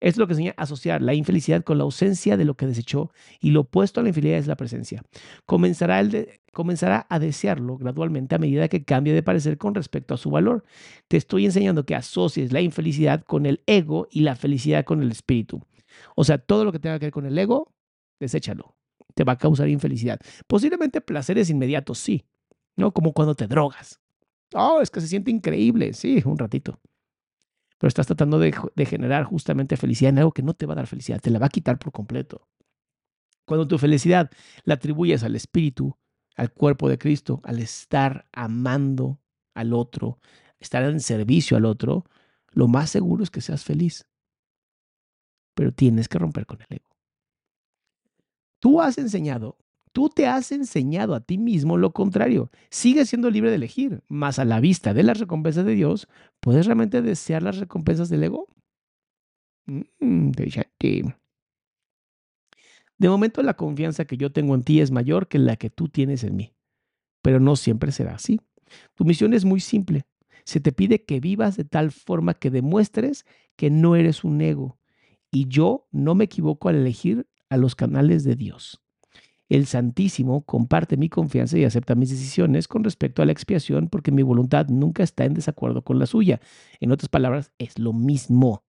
Es 0.00 0.18
lo 0.18 0.26
que 0.26 0.34
enseña 0.34 0.54
asociar 0.56 1.00
la 1.00 1.14
infelicidad 1.14 1.64
con 1.64 1.78
la 1.78 1.84
ausencia 1.84 2.36
de 2.36 2.44
lo 2.44 2.54
que 2.54 2.66
desechó 2.66 3.10
y 3.40 3.50
lo 3.50 3.60
opuesto 3.60 4.00
a 4.00 4.02
la 4.02 4.10
infelicidad 4.10 4.38
es 4.38 4.46
la 4.46 4.56
presencia. 4.56 5.02
Comenzará, 5.46 6.02
comenzará 6.52 7.06
a 7.08 7.18
desearlo 7.18 7.78
gradualmente 7.78 8.34
a 8.34 8.38
medida 8.38 8.68
que 8.68 8.84
cambie 8.84 9.14
de 9.14 9.22
parecer 9.22 9.56
con 9.56 9.74
respecto 9.74 10.14
a 10.14 10.18
su 10.18 10.30
valor. 10.30 10.64
Te 11.08 11.16
estoy 11.16 11.46
enseñando 11.46 11.86
que 11.86 11.94
asocies 11.94 12.52
la 12.52 12.60
infelicidad 12.60 13.24
con 13.24 13.46
el 13.46 13.62
ego 13.66 14.06
y 14.10 14.20
la 14.20 14.36
felicidad 14.36 14.84
con 14.84 15.02
el 15.02 15.10
espíritu. 15.10 15.62
O 16.14 16.24
sea, 16.24 16.38
todo 16.38 16.64
lo 16.64 16.72
que 16.72 16.78
tenga 16.78 16.98
que 16.98 17.06
ver 17.06 17.12
con 17.12 17.26
el 17.26 17.38
ego, 17.38 17.72
deséchalo. 18.20 18.76
Te 19.14 19.24
va 19.24 19.32
a 19.32 19.38
causar 19.38 19.68
infelicidad. 19.68 20.20
Posiblemente 20.46 21.00
placeres 21.00 21.48
inmediatos, 21.48 21.98
sí. 21.98 22.26
¿no? 22.76 22.92
Como 22.92 23.12
cuando 23.12 23.34
te 23.34 23.46
drogas. 23.46 24.00
Oh, 24.54 24.80
es 24.80 24.90
que 24.90 25.00
se 25.00 25.08
siente 25.08 25.30
increíble. 25.30 25.94
Sí, 25.94 26.22
un 26.24 26.38
ratito. 26.38 26.78
Pero 27.78 27.88
estás 27.88 28.06
tratando 28.06 28.38
de, 28.38 28.52
generar 28.86 29.24
justamente 29.24 29.76
felicidad 29.76 30.10
en 30.10 30.18
algo 30.18 30.32
que 30.32 30.42
no 30.42 30.54
te 30.54 30.66
va 30.66 30.72
a 30.72 30.76
dar 30.76 30.86
felicidad, 30.86 31.20
te 31.20 31.30
la 31.30 31.38
va 31.38 31.46
a 31.46 31.50
quitar 31.50 31.78
por 31.78 31.92
completo. 31.92 32.48
Cuando 33.44 33.68
tu 33.68 33.78
felicidad 33.78 34.30
la 34.64 34.74
atribuyes 34.74 35.22
al 35.22 35.36
espíritu, 35.36 35.96
al 36.36 36.52
cuerpo 36.52 36.88
de 36.88 36.98
Cristo, 36.98 37.40
al 37.44 37.58
estar 37.58 38.28
amando 38.32 39.20
al 39.54 39.72
otro, 39.72 40.18
estar 40.58 40.82
en 40.84 41.00
servicio 41.00 41.56
al 41.56 41.64
otro, 41.64 42.04
lo 42.50 42.68
más 42.68 42.90
seguro 42.90 43.22
es 43.22 43.30
que 43.30 43.40
seas 43.40 43.64
feliz. 43.64 44.06
Pero 45.54 45.72
tienes 45.72 46.08
que 46.08 46.18
romper 46.18 46.46
con 46.46 46.60
el 46.60 46.66
ego. 46.76 46.90
Tú 48.58 48.80
has 48.80 48.98
enseñado 48.98 49.58
Tú 49.96 50.10
te 50.10 50.26
has 50.26 50.52
enseñado 50.52 51.14
a 51.14 51.20
ti 51.20 51.38
mismo 51.38 51.78
lo 51.78 51.94
contrario. 51.94 52.50
Sigues 52.68 53.08
siendo 53.08 53.30
libre 53.30 53.48
de 53.48 53.56
elegir, 53.56 54.02
más 54.08 54.38
a 54.38 54.44
la 54.44 54.60
vista 54.60 54.92
de 54.92 55.02
las 55.02 55.18
recompensas 55.18 55.64
de 55.64 55.72
Dios, 55.72 56.06
¿puedes 56.40 56.66
realmente 56.66 57.00
desear 57.00 57.42
las 57.42 57.56
recompensas 57.56 58.10
del 58.10 58.24
ego? 58.24 58.46
Mm, 59.64 60.32
de 60.32 61.14
momento 63.08 63.42
la 63.42 63.54
confianza 63.54 64.04
que 64.04 64.18
yo 64.18 64.30
tengo 64.30 64.54
en 64.54 64.64
ti 64.64 64.82
es 64.82 64.90
mayor 64.90 65.28
que 65.28 65.38
la 65.38 65.56
que 65.56 65.70
tú 65.70 65.88
tienes 65.88 66.24
en 66.24 66.36
mí, 66.36 66.52
pero 67.22 67.40
no 67.40 67.56
siempre 67.56 67.90
será 67.90 68.16
así. 68.16 68.38
Tu 68.96 69.06
misión 69.06 69.32
es 69.32 69.46
muy 69.46 69.60
simple. 69.60 70.04
Se 70.44 70.60
te 70.60 70.72
pide 70.72 71.06
que 71.06 71.20
vivas 71.20 71.56
de 71.56 71.64
tal 71.64 71.90
forma 71.90 72.34
que 72.34 72.50
demuestres 72.50 73.24
que 73.56 73.70
no 73.70 73.96
eres 73.96 74.24
un 74.24 74.42
ego. 74.42 74.78
Y 75.30 75.48
yo 75.48 75.88
no 75.90 76.14
me 76.14 76.24
equivoco 76.24 76.68
al 76.68 76.76
elegir 76.76 77.26
a 77.48 77.56
los 77.56 77.74
canales 77.74 78.24
de 78.24 78.36
Dios. 78.36 78.82
El 79.48 79.66
Santísimo 79.66 80.44
comparte 80.44 80.96
mi 80.96 81.08
confianza 81.08 81.56
y 81.56 81.64
acepta 81.64 81.94
mis 81.94 82.10
decisiones 82.10 82.66
con 82.66 82.82
respecto 82.82 83.22
a 83.22 83.26
la 83.26 83.32
expiación 83.32 83.88
porque 83.88 84.10
mi 84.10 84.22
voluntad 84.22 84.66
nunca 84.68 85.02
está 85.02 85.24
en 85.24 85.34
desacuerdo 85.34 85.82
con 85.82 85.98
la 85.98 86.06
suya. 86.06 86.40
En 86.80 86.90
otras 86.90 87.08
palabras, 87.08 87.52
es 87.58 87.78
lo 87.78 87.92
mismo. 87.92 88.64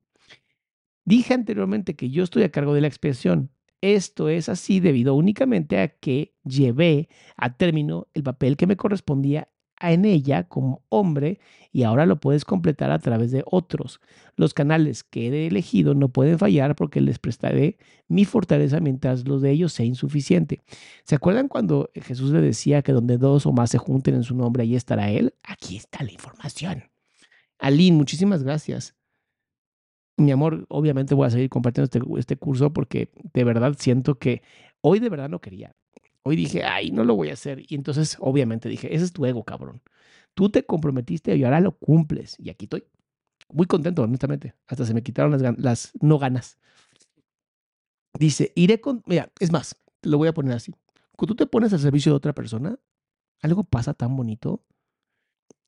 Dije 1.04 1.34
anteriormente 1.34 1.96
que 1.96 2.10
yo 2.10 2.24
estoy 2.24 2.44
a 2.44 2.52
cargo 2.52 2.74
de 2.74 2.82
la 2.82 2.88
expiación. 2.88 3.50
Esto 3.82 4.30
es 4.30 4.50
así 4.50 4.80
debido 4.80 5.14
únicamente 5.14 5.80
a 5.80 5.88
que 5.88 6.36
llevé 6.44 7.10
a 7.38 7.56
término 7.56 8.08
el 8.14 8.24
papel 8.24 8.58
que 8.58 8.68
me 8.68 8.76
correspondía 8.76 9.50
en 9.80 10.06
ella 10.06 10.44
como 10.44 10.84
hombre 10.90 11.40
y 11.72 11.84
ahora 11.84 12.06
lo 12.06 12.20
puedes 12.20 12.46
completar 12.46 12.92
a 12.92 13.00
través 13.00 13.32
de 13.32 13.44
otros. 13.46 14.02
Los 14.36 14.54
canales 14.54 15.04
que 15.04 15.28
he 15.28 15.48
elegido 15.48 15.94
no 15.94 16.10
pueden 16.10 16.40
fallar 16.40 16.76
porque 16.76 17.02
les 17.02 17.20
prestaré 17.20 17.78
mi 18.08 18.26
fortaleza 18.26 18.80
mientras 18.80 19.28
los 19.28 19.42
de 19.42 19.52
ellos 19.52 19.74
sea 19.74 19.86
insuficiente. 19.86 20.62
¿Se 21.04 21.16
acuerdan 21.16 21.48
cuando 21.48 21.92
Jesús 21.96 22.32
le 22.32 22.42
decía 22.42 22.82
que 22.82 22.94
donde 22.94 23.18
dos 23.18 23.46
o 23.46 23.52
más 23.52 23.70
se 23.70 23.78
junten 23.78 24.16
en 24.16 24.24
su 24.24 24.36
nombre, 24.36 24.64
ahí 24.64 24.76
estará 24.76 25.10
Él? 25.10 25.34
Aquí 25.44 25.78
está 25.78 26.04
la 26.04 26.12
información. 26.12 26.84
Aline, 27.60 27.98
muchísimas 27.98 28.44
gracias. 28.44 28.96
Mi 30.18 30.32
amor, 30.32 30.66
obviamente 30.70 31.14
voy 31.14 31.28
a 31.28 31.30
seguir 31.30 31.50
compartiendo 31.50 31.86
este, 31.86 32.02
este 32.20 32.38
curso 32.38 32.74
porque 32.74 33.12
de 33.34 33.44
verdad 33.44 33.76
siento 33.78 34.18
que 34.18 34.42
hoy 34.82 35.00
de 35.00 35.10
verdad 35.10 35.30
no 35.30 35.42
quería. 35.42 35.76
Hoy 36.28 36.36
dije, 36.36 36.66
ay, 36.66 36.92
no 36.92 37.06
lo 37.06 37.16
voy 37.16 37.30
a 37.30 37.34
hacer. 37.34 37.64
Y 37.70 37.76
entonces, 37.76 38.18
obviamente, 38.20 38.68
dije, 38.68 38.94
ese 38.94 39.06
es 39.06 39.14
tu 39.14 39.26
ego, 39.26 39.46
cabrón. 39.46 39.82
Tú 40.34 40.50
te 40.50 40.66
comprometiste 40.66 41.34
y 41.38 41.46
ahora 41.46 41.62
lo 41.62 41.78
cumples. 41.78 42.36
Y 42.38 42.50
aquí 42.50 42.66
estoy. 42.66 42.84
Muy 43.48 43.66
contento, 43.66 44.04
honestamente. 44.04 44.54
Hasta 44.68 44.86
se 44.86 44.94
me 44.94 45.04
quitaron 45.04 45.32
las, 45.32 45.58
las 45.58 45.94
no 46.02 46.20
ganas. 46.20 46.58
Dice, 48.20 48.52
iré 48.56 48.82
con... 48.82 49.04
Mira, 49.06 49.32
es 49.40 49.54
más, 49.54 49.78
te 50.02 50.10
lo 50.10 50.18
voy 50.18 50.28
a 50.28 50.34
poner 50.34 50.54
así. 50.54 50.74
Cuando 51.16 51.34
tú 51.34 51.46
te 51.46 51.48
pones 51.48 51.72
al 51.72 51.80
servicio 51.80 52.12
de 52.12 52.18
otra 52.18 52.34
persona, 52.34 52.78
algo 53.42 53.64
pasa 53.64 53.94
tan 53.94 54.14
bonito 54.18 54.66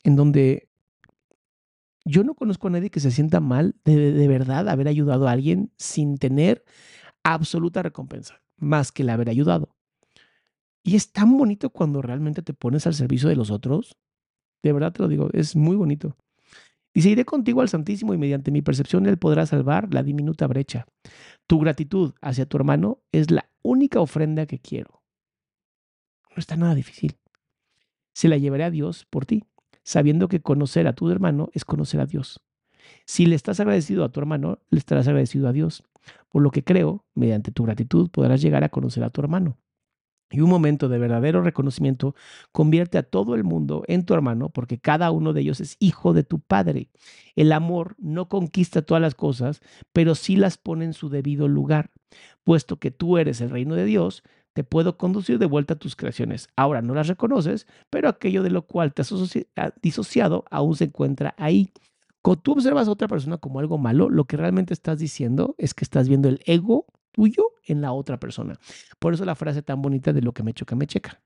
en 0.03 0.17
donde 0.17 0.67
yo 2.03 2.25
no 2.25 2.35
conozco 2.35 2.67
a 2.67 2.71
nadie 2.71 2.89
que 2.89 2.99
se 2.99 3.11
sienta 3.11 3.39
mal 3.39 3.77
de, 3.85 4.11
de 4.11 4.27
verdad 4.27 4.67
haber 4.67 4.89
ayudado 4.89 5.29
a 5.29 5.31
alguien 5.31 5.71
sin 5.77 6.17
tener 6.17 6.65
absoluta 7.23 7.81
recompensa, 7.81 8.41
más 8.57 8.91
que 8.91 9.03
el 9.03 9.09
haber 9.09 9.29
ayudado. 9.29 9.78
Y 10.83 10.95
es 10.95 11.11
tan 11.11 11.37
bonito 11.37 11.69
cuando 11.69 12.01
realmente 12.01 12.41
te 12.41 12.53
pones 12.53 12.87
al 12.87 12.93
servicio 12.93 13.29
de 13.29 13.35
los 13.35 13.51
otros. 13.51 13.97
De 14.63 14.73
verdad 14.73 14.91
te 14.91 15.01
lo 15.01 15.07
digo, 15.07 15.29
es 15.33 15.55
muy 15.55 15.75
bonito. 15.75 16.15
Dice, 16.93 17.09
iré 17.09 17.23
contigo 17.23 17.61
al 17.61 17.69
Santísimo 17.69 18.13
y 18.13 18.17
mediante 18.17 18.51
mi 18.51 18.61
percepción 18.61 19.05
Él 19.05 19.17
podrá 19.17 19.45
salvar 19.45 19.93
la 19.93 20.03
diminuta 20.03 20.47
brecha. 20.47 20.87
Tu 21.47 21.59
gratitud 21.59 22.13
hacia 22.21 22.45
tu 22.45 22.57
hermano 22.57 22.99
es 23.11 23.29
la 23.29 23.49
única 23.61 23.99
ofrenda 23.99 24.45
que 24.45 24.59
quiero. 24.59 25.03
No 26.29 26.37
está 26.37 26.55
nada 26.55 26.75
difícil. 26.75 27.17
Se 28.13 28.27
la 28.27 28.37
llevaré 28.37 28.63
a 28.63 28.71
Dios 28.71 29.05
por 29.09 29.25
ti, 29.25 29.45
sabiendo 29.83 30.27
que 30.27 30.41
conocer 30.41 30.87
a 30.87 30.93
tu 30.93 31.09
hermano 31.09 31.49
es 31.53 31.63
conocer 31.63 31.99
a 31.99 32.05
Dios. 32.05 32.41
Si 33.05 33.25
le 33.25 33.35
estás 33.35 33.59
agradecido 33.59 34.03
a 34.03 34.09
tu 34.09 34.19
hermano, 34.19 34.59
le 34.69 34.79
estarás 34.79 35.07
agradecido 35.07 35.47
a 35.47 35.53
Dios. 35.53 35.83
Por 36.29 36.41
lo 36.41 36.49
que 36.51 36.63
creo, 36.63 37.05
mediante 37.13 37.51
tu 37.51 37.63
gratitud 37.63 38.09
podrás 38.09 38.41
llegar 38.41 38.63
a 38.63 38.69
conocer 38.69 39.03
a 39.03 39.09
tu 39.09 39.21
hermano. 39.21 39.57
Y 40.31 40.41
un 40.41 40.49
momento 40.49 40.89
de 40.89 40.99
verdadero 40.99 41.41
reconocimiento 41.41 42.15
convierte 42.51 42.97
a 42.97 43.03
todo 43.03 43.35
el 43.35 43.43
mundo 43.43 43.83
en 43.87 44.05
tu 44.05 44.13
hermano 44.13 44.49
porque 44.49 44.79
cada 44.79 45.11
uno 45.11 45.33
de 45.33 45.41
ellos 45.41 45.59
es 45.59 45.75
hijo 45.79 46.13
de 46.13 46.23
tu 46.23 46.39
padre. 46.39 46.89
El 47.35 47.51
amor 47.51 47.95
no 47.97 48.29
conquista 48.29 48.81
todas 48.81 49.01
las 49.01 49.15
cosas, 49.15 49.61
pero 49.91 50.15
sí 50.15 50.35
las 50.35 50.57
pone 50.57 50.85
en 50.85 50.93
su 50.93 51.09
debido 51.09 51.47
lugar. 51.47 51.91
Puesto 52.43 52.77
que 52.77 52.91
tú 52.91 53.17
eres 53.17 53.41
el 53.41 53.49
reino 53.49 53.75
de 53.75 53.85
Dios, 53.85 54.23
te 54.53 54.63
puedo 54.63 54.97
conducir 54.97 55.39
de 55.39 55.45
vuelta 55.45 55.75
a 55.75 55.79
tus 55.79 55.95
creaciones. 55.95 56.49
Ahora 56.55 56.81
no 56.81 56.93
las 56.93 57.07
reconoces, 57.07 57.67
pero 57.89 58.09
aquello 58.09 58.43
de 58.43 58.49
lo 58.49 58.67
cual 58.67 58.93
te 58.93 59.01
has 59.01 59.73
disociado 59.81 60.45
aún 60.51 60.75
se 60.75 60.85
encuentra 60.85 61.33
ahí. 61.37 61.71
Cuando 62.21 62.41
tú 62.41 62.51
observas 62.51 62.87
a 62.87 62.91
otra 62.91 63.07
persona 63.07 63.37
como 63.37 63.59
algo 63.59 63.77
malo, 63.77 64.09
lo 64.09 64.25
que 64.25 64.37
realmente 64.37 64.73
estás 64.73 64.99
diciendo 64.99 65.55
es 65.57 65.73
que 65.73 65.85
estás 65.85 66.09
viendo 66.09 66.27
el 66.27 66.41
ego 66.45 66.85
tuyo 67.19 67.51
en 67.65 67.81
la 67.81 67.91
otra 67.91 68.17
persona. 68.17 68.57
Por 68.97 69.13
eso 69.13 69.25
la 69.25 69.35
frase 69.35 69.61
tan 69.61 69.81
bonita 69.81 70.13
de 70.13 70.21
lo 70.21 70.33
que 70.33 70.41
me 70.41 70.53
choca, 70.53 70.75
me 70.75 70.87
checa. 70.87 71.21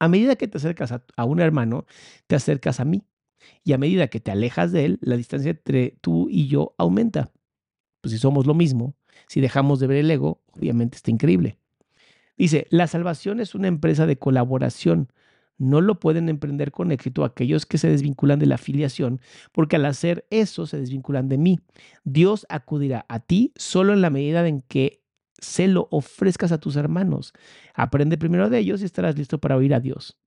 A 0.00 0.08
medida 0.08 0.36
que 0.36 0.48
te 0.48 0.56
acercas 0.56 0.92
a, 0.92 1.24
un 1.24 1.40
hermano, 1.40 1.84
te 2.26 2.36
acercas 2.36 2.80
a 2.80 2.86
mí. 2.86 3.02
Y 3.62 3.74
a 3.74 3.78
medida 3.78 4.08
que 4.08 4.20
te 4.20 4.30
alejas 4.30 4.72
de 4.72 4.86
él, 4.86 4.98
la 5.02 5.18
distancia 5.18 5.50
entre 5.50 5.98
tú 6.00 6.28
y 6.30 6.48
yo 6.48 6.74
aumenta. 6.78 7.30
Pues 8.00 8.12
si 8.12 8.18
somos 8.18 8.46
lo 8.46 8.54
mismo, 8.54 8.94
si 9.28 9.42
dejamos 9.42 9.80
de 9.80 9.86
ver 9.86 9.98
el 9.98 10.10
ego, 10.10 10.42
obviamente 10.52 10.96
está 10.96 11.10
increíble. 11.10 11.58
Dice, 12.38 12.66
la 12.70 12.86
salvación 12.86 13.38
es 13.38 13.54
una 13.54 13.68
empresa 13.68 14.06
de 14.06 14.18
colaboración. 14.18 15.12
No 15.56 15.80
lo 15.80 16.00
pueden 16.00 16.28
emprender 16.28 16.72
con 16.72 16.90
éxito 16.90 17.24
aquellos 17.24 17.66
que 17.66 17.78
se 17.78 17.88
desvinculan 17.88 18.38
de 18.38 18.46
la 18.46 18.56
afiliación, 18.56 19.20
porque 19.52 19.76
al 19.76 19.86
hacer 19.86 20.26
eso 20.30 20.66
se 20.66 20.78
desvinculan 20.78 21.28
de 21.28 21.38
mí. 21.38 21.60
Dios 22.02 22.46
acudirá 22.48 23.06
a 23.08 23.20
ti 23.20 23.52
solo 23.56 23.92
en 23.92 24.00
la 24.00 24.10
medida 24.10 24.46
en 24.46 24.62
que 24.62 25.02
se 25.38 25.68
lo 25.68 25.88
ofrezcas 25.90 26.52
a 26.52 26.58
tus 26.58 26.76
hermanos. 26.76 27.32
Aprende 27.74 28.18
primero 28.18 28.50
de 28.50 28.58
ellos 28.58 28.82
y 28.82 28.84
estarás 28.84 29.16
listo 29.16 29.38
para 29.38 29.56
oír 29.56 29.74
a 29.74 29.80
Dios. 29.80 30.18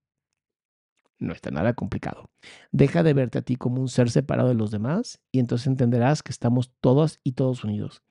No 1.18 1.32
está 1.32 1.50
nada 1.50 1.74
complicado. 1.74 2.30
Deja 2.70 3.02
de 3.02 3.12
verte 3.12 3.38
a 3.38 3.42
ti 3.42 3.56
como 3.56 3.80
un 3.80 3.88
ser 3.88 4.10
separado 4.10 4.48
de 4.48 4.54
los 4.54 4.70
demás 4.70 5.20
y 5.32 5.40
entonces 5.40 5.66
entenderás 5.66 6.22
que 6.22 6.30
estamos 6.30 6.72
todos 6.80 7.20
y 7.24 7.32
todos 7.32 7.64
unidos. 7.64 8.02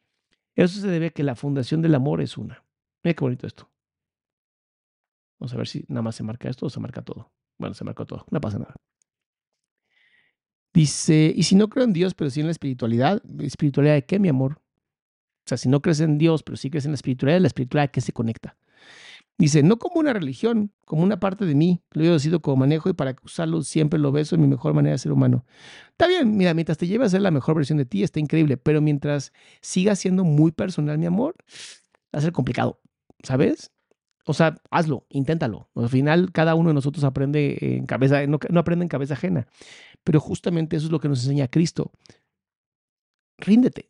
Eso 0.55 0.81
se 0.81 0.87
debe 0.87 1.07
a 1.07 1.09
que 1.11 1.23
la 1.23 1.35
fundación 1.35 1.81
del 1.81 1.95
amor 1.95 2.21
es 2.21 2.37
una. 2.37 2.65
Mira 3.03 3.15
qué 3.15 3.21
bonito 3.21 3.47
esto. 3.47 3.69
Vamos 5.39 5.53
a 5.53 5.57
ver 5.57 5.67
si 5.67 5.85
nada 5.87 6.01
más 6.01 6.15
se 6.15 6.23
marca 6.23 6.49
esto 6.49 6.65
o 6.65 6.69
se 6.69 6.79
marca 6.79 7.01
todo. 7.01 7.31
Bueno, 7.57 7.73
se 7.73 7.83
marcó 7.83 8.05
todo. 8.05 8.25
No 8.31 8.41
pasa 8.41 8.59
nada. 8.59 8.75
Dice, 10.73 11.33
y 11.35 11.43
si 11.43 11.55
no 11.55 11.69
creo 11.69 11.85
en 11.85 11.93
Dios, 11.93 12.13
pero 12.13 12.29
sí 12.29 12.39
en 12.39 12.45
la 12.47 12.51
espiritualidad, 12.51 13.21
¿espiritualidad 13.39 13.95
de 13.95 14.05
qué, 14.05 14.19
mi 14.19 14.29
amor? 14.29 14.59
O 14.59 15.47
sea, 15.47 15.57
si 15.57 15.69
no 15.69 15.81
crees 15.81 16.01
en 16.01 16.17
Dios, 16.17 16.43
pero 16.43 16.57
sí 16.57 16.69
crees 16.69 16.85
en 16.85 16.91
la 16.91 16.95
espiritualidad, 16.95 17.41
la 17.41 17.47
espiritualidad 17.47 17.91
que 17.91 18.01
se 18.01 18.13
conecta. 18.13 18.57
Dice, 19.39 19.61
no 19.61 19.77
como 19.77 19.99
una 19.99 20.13
religión, 20.13 20.71
como 20.85 21.03
una 21.03 21.19
parte 21.19 21.45
de 21.45 21.53
mí. 21.53 21.81
Lo 21.91 22.03
he 22.03 22.09
decidido 22.09 22.41
como 22.41 22.57
manejo 22.57 22.89
y 22.89 22.93
para 22.93 23.15
usarlo 23.23 23.61
siempre 23.61 23.99
lo 23.99 24.11
beso 24.11 24.35
en 24.35 24.41
mi 24.41 24.47
mejor 24.47 24.73
manera 24.73 24.93
de 24.93 24.97
ser 24.97 25.11
humano. 25.11 25.45
Está 25.91 26.07
bien, 26.07 26.35
mira, 26.35 26.53
mientras 26.53 26.77
te 26.77 26.87
lleve 26.87 27.05
a 27.05 27.09
ser 27.09 27.21
la 27.21 27.31
mejor 27.31 27.55
versión 27.55 27.77
de 27.77 27.85
ti, 27.85 28.03
está 28.03 28.19
increíble, 28.19 28.57
pero 28.57 28.81
mientras 28.81 29.33
siga 29.61 29.95
siendo 29.95 30.23
muy 30.23 30.51
personal, 30.51 30.97
mi 30.97 31.05
amor, 31.05 31.35
va 32.13 32.19
a 32.19 32.21
ser 32.21 32.31
complicado, 32.31 32.81
¿sabes? 33.23 33.71
O 34.29 34.33
sea, 34.33 34.61
hazlo, 34.71 35.05
inténtalo. 35.07 35.69
Al 35.73 35.87
final, 35.87 36.33
cada 36.33 36.53
uno 36.53 36.69
de 36.69 36.73
nosotros 36.73 37.05
aprende 37.05 37.57
en 37.61 37.85
cabeza, 37.85 38.27
no, 38.27 38.39
no 38.49 38.59
aprende 38.59 38.83
en 38.83 38.89
cabeza 38.89 39.13
ajena. 39.13 39.47
Pero 40.03 40.19
justamente 40.19 40.75
eso 40.75 40.87
es 40.87 40.91
lo 40.91 40.99
que 40.99 41.07
nos 41.07 41.23
enseña 41.23 41.47
Cristo. 41.47 41.93
Ríndete, 43.37 43.87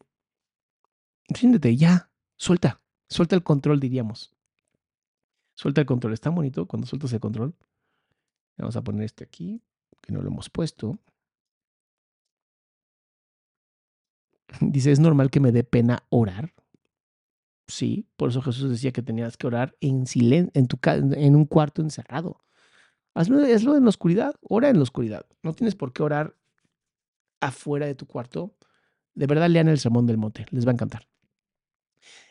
ríndete, 1.29 1.75
ya, 1.75 2.11
suelta, 2.35 2.81
suelta 3.09 3.35
el 3.35 3.41
control, 3.41 3.79
diríamos. 3.79 4.31
Suelta 5.55 5.81
el 5.81 5.87
control, 5.87 6.13
es 6.13 6.21
tan 6.21 6.35
bonito 6.35 6.67
cuando 6.67 6.85
sueltas 6.85 7.11
el 7.13 7.19
control. 7.19 7.55
Vamos 8.57 8.75
a 8.75 8.83
poner 8.83 9.05
este 9.05 9.23
aquí, 9.23 9.63
que 10.01 10.13
no 10.13 10.21
lo 10.21 10.27
hemos 10.27 10.51
puesto. 10.51 10.99
Dice, 14.61 14.91
¿es 14.91 14.99
normal 14.99 15.31
que 15.31 15.39
me 15.39 15.51
dé 15.51 15.63
pena 15.63 16.03
orar? 16.09 16.53
Sí, 17.67 18.07
por 18.15 18.29
eso 18.29 18.41
Jesús 18.41 18.69
decía 18.69 18.91
que 18.91 19.01
tenías 19.01 19.37
que 19.37 19.47
orar 19.47 19.75
en 19.81 20.07
silencio, 20.07 20.51
en, 20.53 20.67
tu, 20.67 20.79
en 20.85 21.35
un 21.35 21.45
cuarto 21.45 21.81
encerrado. 21.81 22.43
Hazlo, 23.13 23.43
en 23.43 23.83
la 23.83 23.89
oscuridad, 23.89 24.35
ora 24.41 24.69
en 24.69 24.77
la 24.77 24.83
oscuridad. 24.83 25.25
No 25.43 25.53
tienes 25.53 25.75
por 25.75 25.91
qué 25.91 26.03
orar 26.03 26.35
afuera 27.41 27.85
de 27.85 27.95
tu 27.95 28.05
cuarto. 28.05 28.55
De 29.15 29.27
verdad, 29.27 29.49
lean 29.49 29.67
el 29.67 29.79
sermón 29.79 30.05
del 30.05 30.17
monte, 30.17 30.45
les 30.51 30.65
va 30.65 30.71
a 30.71 30.73
encantar 30.73 31.07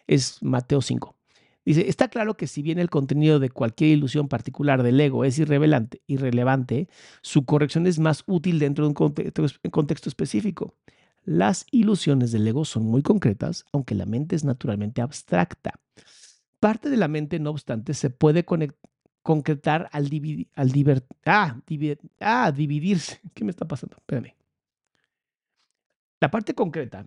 es 0.06 0.42
Mateo 0.42 0.80
5. 0.80 1.16
Dice, 1.64 1.88
está 1.88 2.08
claro 2.08 2.36
que 2.36 2.46
si 2.46 2.62
bien 2.62 2.78
el 2.78 2.90
contenido 2.90 3.40
de 3.40 3.50
cualquier 3.50 3.90
ilusión 3.90 4.28
particular 4.28 4.84
del 4.84 5.00
ego 5.00 5.24
es 5.24 5.38
irrelevante, 5.38 6.00
irrelevante 6.06 6.88
su 7.22 7.44
corrección 7.44 7.88
es 7.88 7.98
más 7.98 8.22
útil 8.26 8.60
dentro 8.60 8.84
de 8.84 8.88
un 8.88 8.94
contexto, 9.70 10.08
específico. 10.08 10.74
Las 11.26 11.66
ilusiones 11.72 12.30
del 12.30 12.46
ego 12.46 12.64
son 12.64 12.84
muy 12.84 13.02
concretas, 13.02 13.64
aunque 13.72 13.96
la 13.96 14.06
mente 14.06 14.36
es 14.36 14.44
naturalmente 14.44 15.02
abstracta. 15.02 15.80
Parte 16.60 16.88
de 16.88 16.96
la 16.96 17.08
mente, 17.08 17.40
no 17.40 17.50
obstante, 17.50 17.94
se 17.94 18.10
puede 18.10 18.46
concretar 19.22 19.88
al, 19.90 20.08
dividir, 20.08 20.48
al 20.54 20.72
ah, 21.24 21.60
ah, 22.20 22.52
dividirse. 22.52 23.20
¿Qué 23.34 23.44
me 23.44 23.50
está 23.50 23.66
pasando? 23.66 23.96
Espérame. 23.96 24.36
La 26.20 26.30
parte 26.30 26.54
concreta 26.54 27.04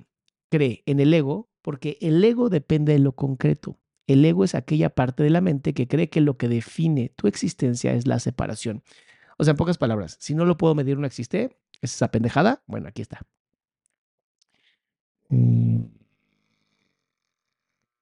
cree 0.50 0.84
en 0.86 1.00
el 1.00 1.14
ego 1.14 1.50
porque 1.62 1.98
el 2.02 2.22
ego 2.22 2.50
depende 2.50 2.92
de 2.92 3.00
lo 3.00 3.14
concreto. 3.14 3.80
El 4.06 4.26
ego 4.26 4.44
es 4.44 4.54
aquella 4.54 4.90
parte 4.90 5.24
de 5.24 5.30
la 5.30 5.40
mente 5.40 5.74
que 5.74 5.88
cree 5.88 6.10
que 6.10 6.20
lo 6.20 6.36
que 6.36 6.50
define 6.50 7.14
tu 7.16 7.30
existencia 7.30 7.94
es 7.94 8.06
la 8.06 8.20
separación. 8.20 8.84
O 9.38 9.46
sea, 9.46 9.52
en 9.52 9.58
pocas 9.58 9.78
palabras, 9.78 10.18
si 10.20 10.36
no 10.36 10.44
lo 10.44 10.58
puedo 10.58 10.76
medir, 10.76 10.98
no 10.98 11.08
existe. 11.08 11.58
¿Es 11.82 11.96
esa 11.96 12.12
pendejada? 12.12 12.62
Bueno, 12.68 12.90
aquí 12.90 13.02
está. 13.02 13.26
Mm. 15.30 15.86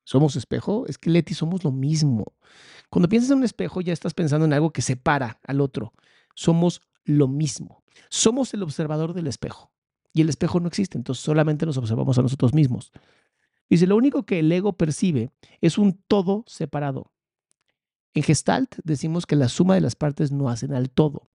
¿Somos 0.03 0.35
espejo? 0.37 0.85
Es 0.87 0.97
que 0.97 1.09
Leti, 1.09 1.33
somos 1.33 1.63
lo 1.63 1.71
mismo. 1.71 2.33
Cuando 2.89 3.09
piensas 3.09 3.31
en 3.31 3.39
un 3.39 3.43
espejo, 3.43 3.81
ya 3.81 3.91
estás 3.91 4.13
pensando 4.13 4.45
en 4.45 4.53
algo 4.53 4.71
que 4.71 4.81
separa 4.81 5.39
al 5.43 5.59
otro. 5.59 5.93
Somos 6.33 6.81
lo 7.03 7.27
mismo. 7.27 7.83
Somos 8.09 8.53
el 8.53 8.63
observador 8.63 9.13
del 9.13 9.27
espejo. 9.27 9.71
Y 10.13 10.21
el 10.21 10.29
espejo 10.29 10.59
no 10.59 10.67
existe, 10.67 10.97
entonces 10.97 11.23
solamente 11.23 11.65
nos 11.65 11.77
observamos 11.77 12.17
a 12.17 12.21
nosotros 12.21 12.53
mismos. 12.53 12.91
Dice, 13.69 13.85
lo 13.85 13.97
único 13.97 14.23
que 14.23 14.39
el 14.39 14.51
ego 14.51 14.73
percibe 14.73 15.31
es 15.59 15.77
un 15.77 16.01
todo 16.07 16.45
separado. 16.47 17.11
En 18.13 18.23
Gestalt 18.23 18.77
decimos 18.83 19.25
que 19.25 19.35
la 19.35 19.49
suma 19.49 19.75
de 19.75 19.81
las 19.81 19.95
partes 19.95 20.31
no 20.31 20.49
hacen 20.49 20.73
al 20.73 20.89
todo. 20.89 21.29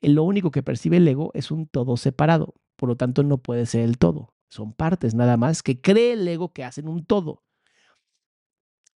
Lo 0.00 0.24
único 0.24 0.50
que 0.50 0.64
percibe 0.64 0.96
el 0.96 1.06
ego 1.06 1.30
es 1.34 1.52
un 1.52 1.68
todo 1.68 1.96
separado, 1.96 2.54
por 2.76 2.88
lo 2.88 2.96
tanto 2.96 3.22
no 3.22 3.38
puede 3.38 3.64
ser 3.66 3.82
el 3.82 3.96
todo. 3.96 4.31
Son 4.52 4.74
partes 4.74 5.14
nada 5.14 5.38
más 5.38 5.62
que 5.62 5.80
cree 5.80 6.12
el 6.12 6.28
ego 6.28 6.52
que 6.52 6.62
hacen 6.62 6.86
un 6.86 7.06
todo. 7.06 7.42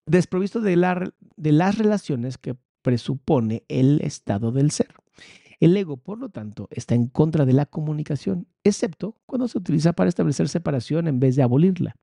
Desprovisto 0.04 0.60
de, 0.60 0.76
de 1.36 1.52
las 1.52 1.78
relaciones 1.78 2.36
que 2.36 2.58
presupone 2.82 3.64
el 3.68 4.02
estado 4.02 4.52
del 4.52 4.70
ser. 4.70 4.92
El 5.58 5.74
ego, 5.74 5.96
por 5.96 6.18
lo 6.18 6.28
tanto, 6.28 6.68
está 6.70 6.94
en 6.94 7.06
contra 7.06 7.46
de 7.46 7.54
la 7.54 7.64
comunicación, 7.64 8.46
excepto 8.64 9.16
cuando 9.24 9.48
se 9.48 9.56
utiliza 9.56 9.94
para 9.94 10.10
establecer 10.10 10.50
separación 10.50 11.08
en 11.08 11.20
vez 11.20 11.36
de 11.36 11.44
abolirla. 11.44 11.96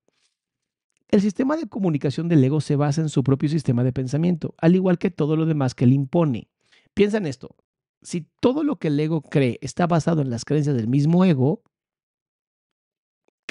El 1.09 1.21
sistema 1.21 1.55
de 1.55 1.67
comunicación 1.67 2.29
del 2.29 2.43
ego 2.43 2.59
se 2.59 2.75
basa 2.75 3.01
en 3.01 3.09
su 3.09 3.23
propio 3.23 3.49
sistema 3.49 3.83
de 3.83 3.93
pensamiento, 3.93 4.55
al 4.57 4.73
igual 4.73 4.97
que 4.97 5.11
todo 5.11 5.35
lo 5.35 5.45
demás 5.45 5.75
que 5.75 5.85
le 5.85 5.93
impone. 5.93 6.49
Piensa 6.95 7.17
en 7.17 7.27
esto. 7.27 7.55
Si 8.01 8.27
todo 8.41 8.63
lo 8.63 8.77
que 8.77 8.87
el 8.87 8.99
ego 8.99 9.21
cree 9.21 9.59
está 9.61 9.85
basado 9.85 10.23
en 10.23 10.31
las 10.31 10.43
creencias 10.43 10.75
del 10.75 10.87
mismo 10.87 11.23
ego, 11.23 11.61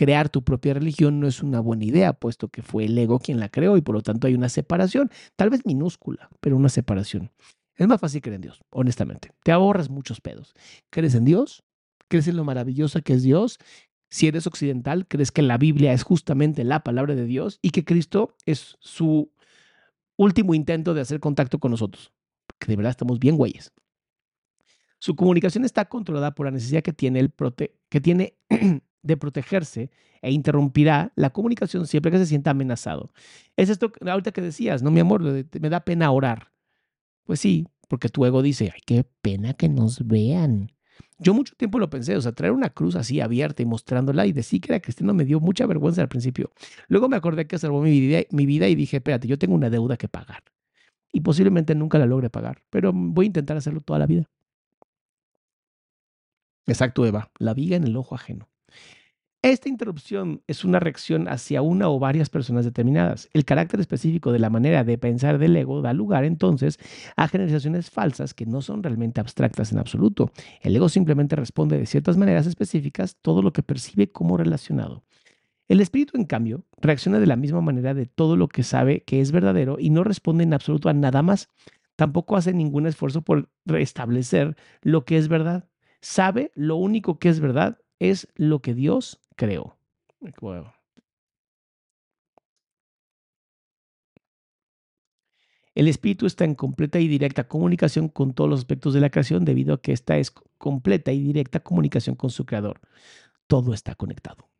crear 0.02 0.28
tu 0.28 0.42
propia 0.42 0.74
religión 0.74 1.20
no 1.20 1.28
es 1.28 1.44
una 1.44 1.60
buena 1.60 1.84
idea, 1.84 2.12
puesto 2.12 2.48
que 2.48 2.62
fue 2.62 2.86
el 2.86 2.98
ego 2.98 3.20
quien 3.20 3.38
la 3.38 3.48
creó 3.48 3.76
y 3.76 3.82
por 3.82 3.94
lo 3.94 4.02
tanto 4.02 4.26
hay 4.26 4.34
una 4.34 4.48
separación, 4.48 5.12
tal 5.36 5.48
vez 5.48 5.64
minúscula, 5.64 6.28
pero 6.40 6.56
una 6.56 6.68
separación. 6.68 7.30
Es 7.76 7.86
más 7.86 8.00
fácil 8.00 8.20
creer 8.20 8.34
en 8.34 8.40
Dios, 8.40 8.60
honestamente. 8.70 9.30
Te 9.44 9.52
ahorras 9.52 9.90
muchos 9.90 10.20
pedos. 10.20 10.54
¿Crees 10.90 11.14
en 11.14 11.24
Dios? 11.24 11.62
¿Crees 12.08 12.26
en 12.26 12.34
lo 12.34 12.42
maravilloso 12.42 13.00
que 13.02 13.12
es 13.12 13.22
Dios? 13.22 13.60
si 14.10 14.26
eres 14.26 14.46
occidental, 14.46 15.06
crees 15.06 15.30
que 15.30 15.40
la 15.40 15.56
Biblia 15.56 15.94
es 15.94 16.02
justamente 16.02 16.64
la 16.64 16.84
palabra 16.84 17.14
de 17.14 17.24
Dios 17.24 17.60
y 17.62 17.70
que 17.70 17.86
Cristo 17.86 18.36
es 18.44 18.76
su 18.80 19.32
último 20.18 20.52
intento 20.52 20.94
de 20.94 21.00
hacer 21.00 21.18
contacto 21.18 21.60
con 21.60 21.70
nosotros. 21.70 22.12
Que 22.58 22.66
de 22.66 22.76
verdad 22.76 22.90
estamos 22.90 23.20
bien 23.20 23.36
güeyes. 23.36 23.72
Su 24.98 25.16
comunicación 25.16 25.64
está 25.64 25.86
controlada 25.86 26.34
por 26.34 26.44
la 26.44 26.52
necesidad 26.52 26.82
que 26.82 26.92
tiene, 26.92 27.20
el 27.20 27.32
que 27.88 28.00
tiene 28.02 28.36
de 29.02 29.16
protegerse 29.16 29.90
e 30.22 30.32
interrumpirá 30.32 31.12
la 31.16 31.30
comunicación 31.30 31.86
siempre 31.86 32.12
que 32.12 32.18
se 32.18 32.26
sienta 32.26 32.50
amenazado. 32.50 33.12
Es 33.56 33.68
esto 33.68 33.92
ahorita 34.06 34.32
que 34.32 34.40
decías, 34.40 34.82
no 34.82 34.90
mi 34.90 35.00
amor, 35.00 35.22
me 35.22 35.70
da 35.70 35.80
pena 35.80 36.10
orar. 36.10 36.52
Pues 37.24 37.40
sí, 37.40 37.66
porque 37.88 38.08
tu 38.08 38.24
ego 38.24 38.42
dice, 38.42 38.70
ay, 38.72 38.80
qué 38.86 39.04
pena 39.20 39.54
que 39.54 39.68
nos 39.68 40.06
vean. 40.06 40.72
Yo 41.18 41.34
mucho 41.34 41.54
tiempo 41.56 41.78
lo 41.78 41.90
pensé, 41.90 42.16
o 42.16 42.20
sea, 42.20 42.32
traer 42.32 42.52
una 42.52 42.70
cruz 42.70 42.96
así 42.96 43.20
abierta 43.20 43.62
y 43.62 43.66
mostrándola 43.66 44.26
y 44.26 44.32
decir 44.32 44.60
que 44.60 44.72
era 44.72 44.80
cristiano 44.80 45.14
me 45.14 45.24
dio 45.24 45.40
mucha 45.40 45.66
vergüenza 45.66 46.02
al 46.02 46.08
principio. 46.08 46.50
Luego 46.88 47.08
me 47.08 47.16
acordé 47.16 47.46
que 47.46 47.58
salvó 47.58 47.82
mi 47.82 48.00
vida, 48.00 48.20
mi 48.30 48.46
vida 48.46 48.68
y 48.68 48.74
dije, 48.74 48.96
espérate, 48.96 49.28
yo 49.28 49.38
tengo 49.38 49.54
una 49.54 49.70
deuda 49.70 49.96
que 49.96 50.08
pagar. 50.08 50.42
Y 51.12 51.20
posiblemente 51.20 51.74
nunca 51.74 51.98
la 51.98 52.06
logre 52.06 52.30
pagar, 52.30 52.62
pero 52.70 52.92
voy 52.92 53.26
a 53.26 53.28
intentar 53.28 53.56
hacerlo 53.56 53.82
toda 53.82 53.98
la 53.98 54.06
vida. 54.06 54.30
Exacto, 56.66 57.04
Eva, 57.06 57.30
la 57.38 57.54
viga 57.54 57.76
en 57.76 57.84
el 57.84 57.96
ojo 57.96 58.14
ajeno. 58.14 58.48
Esta 59.44 59.68
interrupción 59.68 60.40
es 60.46 60.64
una 60.64 60.78
reacción 60.78 61.26
hacia 61.26 61.62
una 61.62 61.88
o 61.88 61.98
varias 61.98 62.30
personas 62.30 62.64
determinadas. 62.64 63.28
El 63.32 63.44
carácter 63.44 63.80
específico 63.80 64.30
de 64.30 64.38
la 64.38 64.50
manera 64.50 64.84
de 64.84 64.98
pensar 64.98 65.38
del 65.38 65.56
ego 65.56 65.82
da 65.82 65.92
lugar 65.92 66.22
entonces 66.22 66.78
a 67.16 67.26
generalizaciones 67.26 67.90
falsas 67.90 68.34
que 68.34 68.46
no 68.46 68.62
son 68.62 68.84
realmente 68.84 69.20
abstractas 69.20 69.72
en 69.72 69.80
absoluto. 69.80 70.30
El 70.60 70.76
ego 70.76 70.88
simplemente 70.88 71.34
responde 71.34 71.76
de 71.76 71.86
ciertas 71.86 72.16
maneras 72.16 72.46
específicas 72.46 73.16
todo 73.20 73.42
lo 73.42 73.52
que 73.52 73.64
percibe 73.64 74.12
como 74.12 74.36
relacionado. 74.36 75.02
El 75.66 75.80
espíritu, 75.80 76.16
en 76.16 76.26
cambio, 76.26 76.64
reacciona 76.80 77.18
de 77.18 77.26
la 77.26 77.34
misma 77.34 77.60
manera 77.60 77.94
de 77.94 78.06
todo 78.06 78.36
lo 78.36 78.46
que 78.46 78.62
sabe 78.62 79.02
que 79.02 79.20
es 79.20 79.32
verdadero 79.32 79.76
y 79.80 79.90
no 79.90 80.04
responde 80.04 80.44
en 80.44 80.54
absoluto 80.54 80.88
a 80.88 80.92
nada 80.92 81.20
más. 81.22 81.48
Tampoco 81.96 82.36
hace 82.36 82.52
ningún 82.52 82.86
esfuerzo 82.86 83.22
por 83.22 83.48
restablecer 83.66 84.56
lo 84.82 85.04
que 85.04 85.16
es 85.16 85.26
verdad. 85.26 85.68
Sabe 86.00 86.52
lo 86.54 86.76
único 86.76 87.18
que 87.18 87.28
es 87.28 87.40
verdad 87.40 87.78
es 87.98 88.28
lo 88.34 88.60
que 88.62 88.74
Dios 88.74 89.20
creó. 89.36 89.76
El 95.74 95.88
espíritu 95.88 96.26
está 96.26 96.44
en 96.44 96.54
completa 96.54 96.98
y 97.00 97.08
directa 97.08 97.48
comunicación 97.48 98.08
con 98.08 98.34
todos 98.34 98.50
los 98.50 98.60
aspectos 98.60 98.92
de 98.92 99.00
la 99.00 99.10
creación 99.10 99.44
debido 99.44 99.74
a 99.74 99.80
que 99.80 99.92
esta 99.92 100.18
es 100.18 100.30
completa 100.58 101.12
y 101.12 101.22
directa 101.22 101.60
comunicación 101.60 102.14
con 102.14 102.30
su 102.30 102.44
creador. 102.44 102.80
Todo 103.46 103.72
está 103.72 103.94
conectado. 103.94 104.50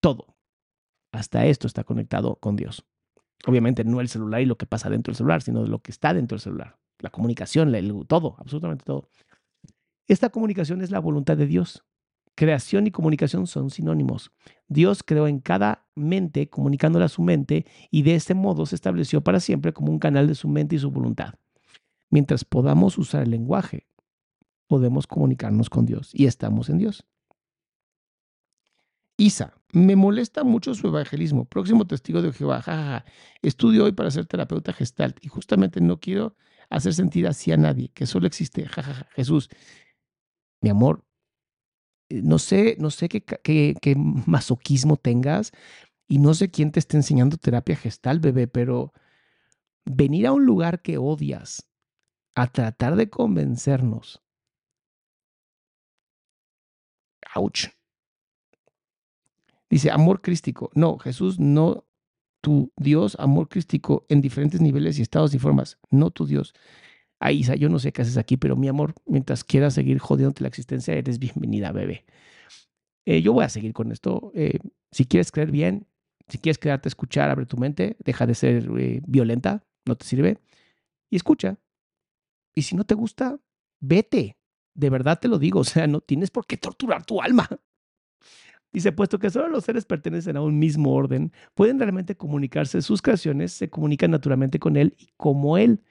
Todo. 0.00 0.36
Hasta 1.12 1.46
esto 1.46 1.66
está 1.66 1.84
conectado 1.84 2.36
con 2.36 2.56
Dios. 2.56 2.84
Obviamente 3.46 3.84
no 3.84 4.00
el 4.00 4.08
celular 4.08 4.40
y 4.40 4.46
lo 4.46 4.58
que 4.58 4.66
pasa 4.66 4.90
dentro 4.90 5.12
del 5.12 5.16
celular, 5.16 5.42
sino 5.42 5.64
lo 5.64 5.80
que 5.80 5.92
está 5.92 6.12
dentro 6.12 6.36
del 6.36 6.42
celular. 6.42 6.76
La 6.98 7.10
comunicación, 7.10 7.72
todo, 8.08 8.34
absolutamente 8.38 8.84
todo. 8.84 9.08
Esta 10.08 10.30
comunicación 10.30 10.82
es 10.82 10.90
la 10.90 10.98
voluntad 10.98 11.36
de 11.36 11.46
Dios. 11.46 11.84
Creación 12.38 12.86
y 12.86 12.92
comunicación 12.92 13.48
son 13.48 13.68
sinónimos. 13.68 14.30
Dios 14.68 15.02
creó 15.02 15.26
en 15.26 15.40
cada 15.40 15.88
mente, 15.96 16.48
comunicándola 16.48 17.06
a 17.06 17.08
su 17.08 17.20
mente, 17.20 17.66
y 17.90 18.02
de 18.02 18.14
este 18.14 18.34
modo 18.34 18.64
se 18.64 18.76
estableció 18.76 19.24
para 19.24 19.40
siempre 19.40 19.72
como 19.72 19.90
un 19.90 19.98
canal 19.98 20.28
de 20.28 20.36
su 20.36 20.46
mente 20.46 20.76
y 20.76 20.78
su 20.78 20.92
voluntad. 20.92 21.34
Mientras 22.10 22.44
podamos 22.44 22.96
usar 22.96 23.24
el 23.24 23.32
lenguaje, 23.32 23.88
podemos 24.68 25.08
comunicarnos 25.08 25.68
con 25.68 25.84
Dios 25.84 26.10
y 26.12 26.26
estamos 26.26 26.68
en 26.68 26.78
Dios. 26.78 27.04
Isa, 29.16 29.54
me 29.72 29.96
molesta 29.96 30.44
mucho 30.44 30.76
su 30.76 30.86
evangelismo. 30.86 31.44
Próximo 31.44 31.88
testigo 31.88 32.22
de 32.22 32.32
Jehová. 32.32 33.04
Estudio 33.42 33.82
hoy 33.82 33.90
para 33.90 34.12
ser 34.12 34.26
terapeuta 34.26 34.72
gestalt 34.72 35.18
y 35.24 35.28
justamente 35.28 35.80
no 35.80 35.98
quiero 35.98 36.36
hacer 36.70 36.94
sentir 36.94 37.26
así 37.26 37.50
a 37.50 37.56
nadie, 37.56 37.88
que 37.88 38.06
solo 38.06 38.28
existe. 38.28 38.64
Jajaja. 38.64 39.08
Jesús, 39.16 39.48
mi 40.60 40.70
amor, 40.70 41.04
no 42.10 42.38
sé, 42.38 42.76
no 42.78 42.90
sé 42.90 43.08
qué, 43.08 43.22
qué, 43.22 43.94
masoquismo 43.96 44.96
tengas 44.96 45.52
y 46.06 46.18
no 46.18 46.34
sé 46.34 46.50
quién 46.50 46.72
te 46.72 46.80
está 46.80 46.96
enseñando 46.96 47.36
terapia 47.36 47.76
gestal, 47.76 48.20
bebé, 48.20 48.46
pero 48.48 48.92
venir 49.84 50.26
a 50.26 50.32
un 50.32 50.44
lugar 50.44 50.82
que 50.82 50.98
odias 50.98 51.68
a 52.34 52.46
tratar 52.46 52.96
de 52.96 53.10
convencernos. 53.10 54.22
Ouch. 57.34 57.68
Dice, 59.70 59.90
amor 59.90 60.22
crístico. 60.22 60.70
No, 60.74 60.98
Jesús, 60.98 61.38
no 61.38 61.84
tu 62.40 62.72
Dios, 62.76 63.16
amor 63.18 63.48
crístico 63.48 64.06
en 64.08 64.20
diferentes 64.20 64.60
niveles 64.60 64.98
y 64.98 65.02
estados 65.02 65.34
y 65.34 65.38
formas. 65.38 65.78
No 65.90 66.10
tu 66.10 66.26
Dios. 66.26 66.54
Ahí, 67.20 67.42
yo 67.42 67.68
no 67.68 67.78
sé 67.78 67.92
qué 67.92 68.02
haces 68.02 68.16
aquí, 68.16 68.36
pero 68.36 68.56
mi 68.56 68.68
amor, 68.68 68.94
mientras 69.06 69.42
quieras 69.42 69.74
seguir 69.74 69.98
jodiéndote 69.98 70.42
la 70.42 70.48
existencia, 70.48 70.94
eres 70.94 71.18
bienvenida, 71.18 71.72
bebé. 71.72 72.04
Eh, 73.06 73.22
yo 73.22 73.32
voy 73.32 73.44
a 73.44 73.48
seguir 73.48 73.72
con 73.72 73.90
esto. 73.90 74.30
Eh, 74.34 74.58
si 74.92 75.04
quieres 75.04 75.32
creer 75.32 75.50
bien, 75.50 75.88
si 76.28 76.38
quieres 76.38 76.58
quedarte 76.58 76.88
a 76.88 76.90
escuchar, 76.90 77.30
abre 77.30 77.46
tu 77.46 77.56
mente, 77.56 77.96
deja 78.04 78.26
de 78.26 78.34
ser 78.34 78.68
eh, 78.78 79.00
violenta, 79.06 79.64
no 79.84 79.96
te 79.96 80.04
sirve, 80.04 80.38
y 81.10 81.16
escucha. 81.16 81.58
Y 82.54 82.62
si 82.62 82.76
no 82.76 82.84
te 82.84 82.94
gusta, 82.94 83.38
vete. 83.80 84.36
De 84.74 84.90
verdad 84.90 85.18
te 85.18 85.26
lo 85.28 85.38
digo, 85.38 85.60
o 85.60 85.64
sea, 85.64 85.86
no 85.86 86.00
tienes 86.00 86.30
por 86.30 86.46
qué 86.46 86.56
torturar 86.56 87.04
tu 87.04 87.20
alma. 87.20 87.48
Dice, 88.72 88.92
puesto 88.92 89.18
que 89.18 89.30
solo 89.30 89.48
los 89.48 89.64
seres 89.64 89.86
pertenecen 89.86 90.36
a 90.36 90.42
un 90.42 90.58
mismo 90.58 90.92
orden, 90.92 91.32
pueden 91.54 91.78
realmente 91.78 92.16
comunicarse 92.16 92.82
sus 92.82 93.00
creaciones, 93.00 93.52
se 93.52 93.70
comunican 93.70 94.10
naturalmente 94.10 94.58
con 94.58 94.76
él 94.76 94.94
y 94.98 95.08
como 95.16 95.56
él. 95.56 95.82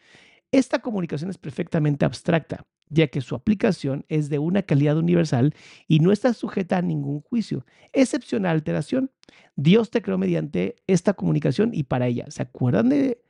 Esta 0.51 0.79
comunicación 0.79 1.29
es 1.29 1.37
perfectamente 1.37 2.05
abstracta, 2.05 2.65
ya 2.89 3.07
que 3.07 3.21
su 3.21 3.35
aplicación 3.35 4.05
es 4.07 4.29
de 4.29 4.39
una 4.39 4.63
calidad 4.63 4.97
universal 4.97 5.53
y 5.87 5.99
no 5.99 6.11
está 6.11 6.33
sujeta 6.33 6.77
a 6.77 6.81
ningún 6.81 7.21
juicio, 7.21 7.65
excepción 7.91 8.45
a 8.45 8.51
alteración. 8.51 9.11
Dios 9.55 9.89
te 9.89 10.01
creó 10.01 10.17
mediante 10.17 10.75
esta 10.87 11.13
comunicación 11.13 11.71
y 11.73 11.83
para 11.83 12.07
ella. 12.07 12.25
¿Se 12.29 12.41
acuerdan 12.41 12.89
de... 12.89 13.21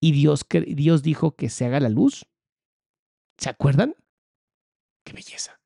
Y 0.00 0.12
Dios, 0.12 0.46
Dios 0.48 1.02
dijo 1.02 1.36
que 1.36 1.50
se 1.50 1.66
haga 1.66 1.80
la 1.80 1.90
luz? 1.90 2.26
¿Se 3.36 3.50
acuerdan? 3.50 3.94
Qué 5.04 5.12
belleza. 5.12 5.60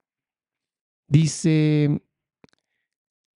Dice, 1.06 2.00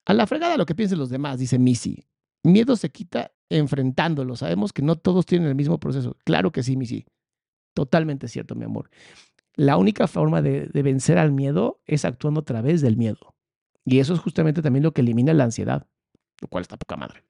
a 0.06 0.12
la 0.12 0.26
fregada 0.26 0.56
lo 0.56 0.66
que 0.66 0.74
piensen 0.74 0.98
los 0.98 1.08
demás, 1.08 1.38
dice 1.38 1.58
Missy. 1.58 2.06
Miedo 2.42 2.76
se 2.76 2.90
quita 2.90 3.32
enfrentándolo. 3.48 4.36
Sabemos 4.36 4.72
que 4.72 4.82
no 4.82 4.96
todos 4.96 5.24
tienen 5.24 5.48
el 5.48 5.54
mismo 5.54 5.80
proceso. 5.80 6.16
Claro 6.24 6.52
que 6.52 6.62
sí, 6.62 6.76
Missy. 6.76 7.06
Totalmente 7.74 8.28
cierto, 8.28 8.54
mi 8.54 8.64
amor. 8.64 8.90
La 9.56 9.76
única 9.76 10.06
forma 10.08 10.42
de, 10.42 10.68
vencer 10.72 11.18
al 11.18 11.32
miedo 11.32 11.80
es 11.86 12.04
actuando 12.04 12.40
a 12.40 12.44
través 12.44 12.80
del 12.80 12.96
miedo. 12.96 13.34
Y 13.84 13.98
eso 13.98 14.14
es 14.14 14.20
justamente 14.20 14.62
también 14.62 14.82
lo 14.82 14.92
que 14.92 15.02
elimina 15.02 15.34
la 15.34 15.44
ansiedad, 15.44 15.86
lo 16.40 16.48
cual 16.48 16.62
está 16.62 16.76
poca 16.76 16.96
madre. 16.96 17.24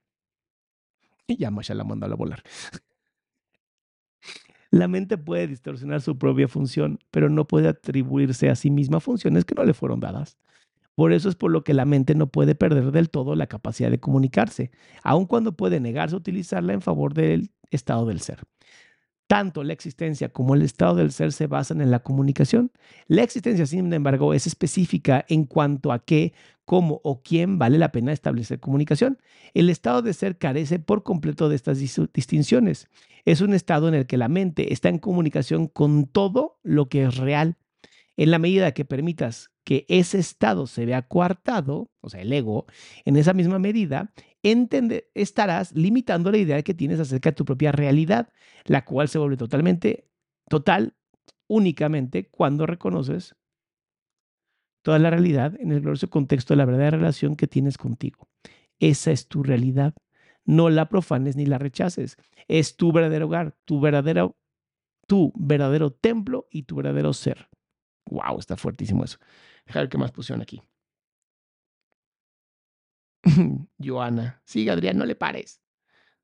Y 1.26 1.37
ya 1.37 1.50
Masha 1.50 1.74
la 1.74 1.85
mandó 1.85 2.07
a 2.07 2.14
volar. 2.14 2.42
La 4.70 4.88
mente 4.88 5.18
puede 5.18 5.46
distorsionar 5.46 6.00
su 6.00 6.18
propia 6.18 6.48
función, 6.48 6.98
pero 7.11 7.28
no 7.28 7.46
puede 7.46 7.68
atribuirse 7.68 8.50
a 8.50 8.57
sí 8.57 8.70
misma 8.70 9.00
funciones 9.00 9.44
que 9.44 9.54
no 9.54 9.64
le 9.64 9.74
fueron 9.74 10.00
dadas. 10.00 10.37
Por 10.94 11.12
eso 11.12 11.28
es 11.28 11.35
por 11.35 11.50
lo 11.50 11.64
que 11.64 11.74
la 11.74 11.85
mente 11.85 12.14
no 12.14 12.28
puede 12.28 12.54
perder 12.54 12.92
del 12.92 13.11
todo 13.11 13.35
la 13.35 13.46
capacidad 13.46 13.90
de 13.90 14.00
comunicarse, 14.00 14.70
aun 15.02 15.26
cuando 15.26 15.57
puede 15.57 15.80
negarse 15.80 16.14
a 16.14 16.18
utilizarla 16.18 16.72
en 16.72 16.80
favor 16.83 17.14
del 17.14 17.50
estado 17.70 18.07
del 18.07 18.20
ser. 18.20 18.40
Tanto 19.27 19.65
la 19.65 19.73
existencia 19.73 20.29
como 20.29 20.55
el 20.55 20.63
estado 20.63 20.97
del 20.97 21.11
ser 21.11 21.33
se 21.33 21.47
basan 21.47 21.81
en 21.81 21.91
la 21.91 22.01
comunicación. 22.01 22.71
La 23.07 23.23
existencia, 23.23 23.65
sin 23.65 23.91
embargo, 23.93 24.35
es 24.35 24.47
específica 24.47 25.25
en 25.29 25.45
cuanto 25.45 25.93
a 25.93 26.05
qué, 26.05 26.35
cómo 26.67 27.01
o 27.05 27.23
quién 27.23 27.59
vale 27.59 27.79
la 27.79 27.91
pena 27.91 28.13
establecer 28.13 28.61
comunicación. 28.61 29.19
El 29.55 29.71
estado 29.71 30.03
de 30.03 30.13
ser 30.13 30.37
carece 30.37 30.79
por 30.79 31.03
completo 31.03 31.49
de 31.49 31.57
estas 31.57 31.79
distinciones. 31.79 32.89
Es 33.25 33.41
un 33.41 33.55
estado 33.55 33.89
en 33.89 33.95
el 33.95 34.07
que 34.07 34.19
la 34.19 34.29
mente 34.29 34.73
está 34.75 34.91
en 34.91 34.99
comunicación 34.99 35.69
con 35.69 36.07
todo 36.07 36.59
lo 36.63 36.91
que 36.91 37.05
es 37.05 37.17
real. 37.17 37.57
En 38.17 38.31
la 38.31 38.39
medida 38.39 38.73
que 38.73 38.85
permitas 38.85 39.51
que 39.65 39.87
ese 39.89 40.19
estado 40.19 40.67
se 40.67 40.85
vea 40.85 41.03
coartado, 41.03 41.91
o 42.01 42.11
sea, 42.11 42.21
el 42.21 42.33
ego, 42.33 42.67
en 43.05 43.17
esa 43.17 43.33
misma 43.33 43.59
medida, 43.59 44.13
estarás 45.14 45.72
limitando 45.72 46.30
la 46.30 46.38
idea 46.38 46.62
que 46.62 46.74
tienes 46.74 47.00
acerca 47.00 47.30
de 47.30 47.37
tu 47.37 47.44
propia 47.44 47.72
realidad, 47.72 48.28
la 48.64 48.85
cual 48.85 49.09
se 49.09 49.18
vuelve 49.18 49.37
totalmente, 49.37 50.11
total, 50.48 50.94
únicamente 51.46 52.28
cuando 52.28 52.66
reconoces 52.66 53.37
toda 54.83 54.98
la 54.98 55.11
realidad 55.11 55.59
en 55.59 55.72
el 55.72 55.80
glorioso 55.80 56.11
contexto 56.11 56.52
de 56.52 56.59
la 56.59 56.66
verdadera 56.66 56.98
relación 56.98 57.37
que 57.37 57.46
tienes 57.46 57.78
contigo. 57.78 58.28
Esa 58.78 59.12
es 59.12 59.28
tu 59.28 59.42
realidad. 59.42 59.94
No 60.44 60.68
la 60.68 60.90
profanes 60.90 61.37
ni 61.37 61.46
la 61.46 61.57
rechaces. 61.57 62.18
Es 62.48 62.76
tu 62.76 62.92
verdadero 62.92 63.26
hogar, 63.26 63.57
tu 63.64 63.80
verdadero, 63.80 64.37
tu 65.07 65.33
verdadero 65.37 65.90
templo 65.90 66.48
y 66.50 66.64
tu 66.64 66.76
verdadero 66.76 67.14
ser. 67.14 67.48
Wow, 68.11 68.38
está 68.38 68.59
fuertísimo 68.59 69.04
eso. 69.04 69.18
Deja 69.64 69.80
ver 69.80 69.88
qué 69.88 69.96
más 69.96 70.12
pusieron 70.12 70.42
aquí. 70.42 70.61
Joana. 73.79 74.43
Sí, 74.45 74.69
Adrián, 74.69 74.99
no 74.99 75.07
le 75.07 75.17
pares. 75.17 75.61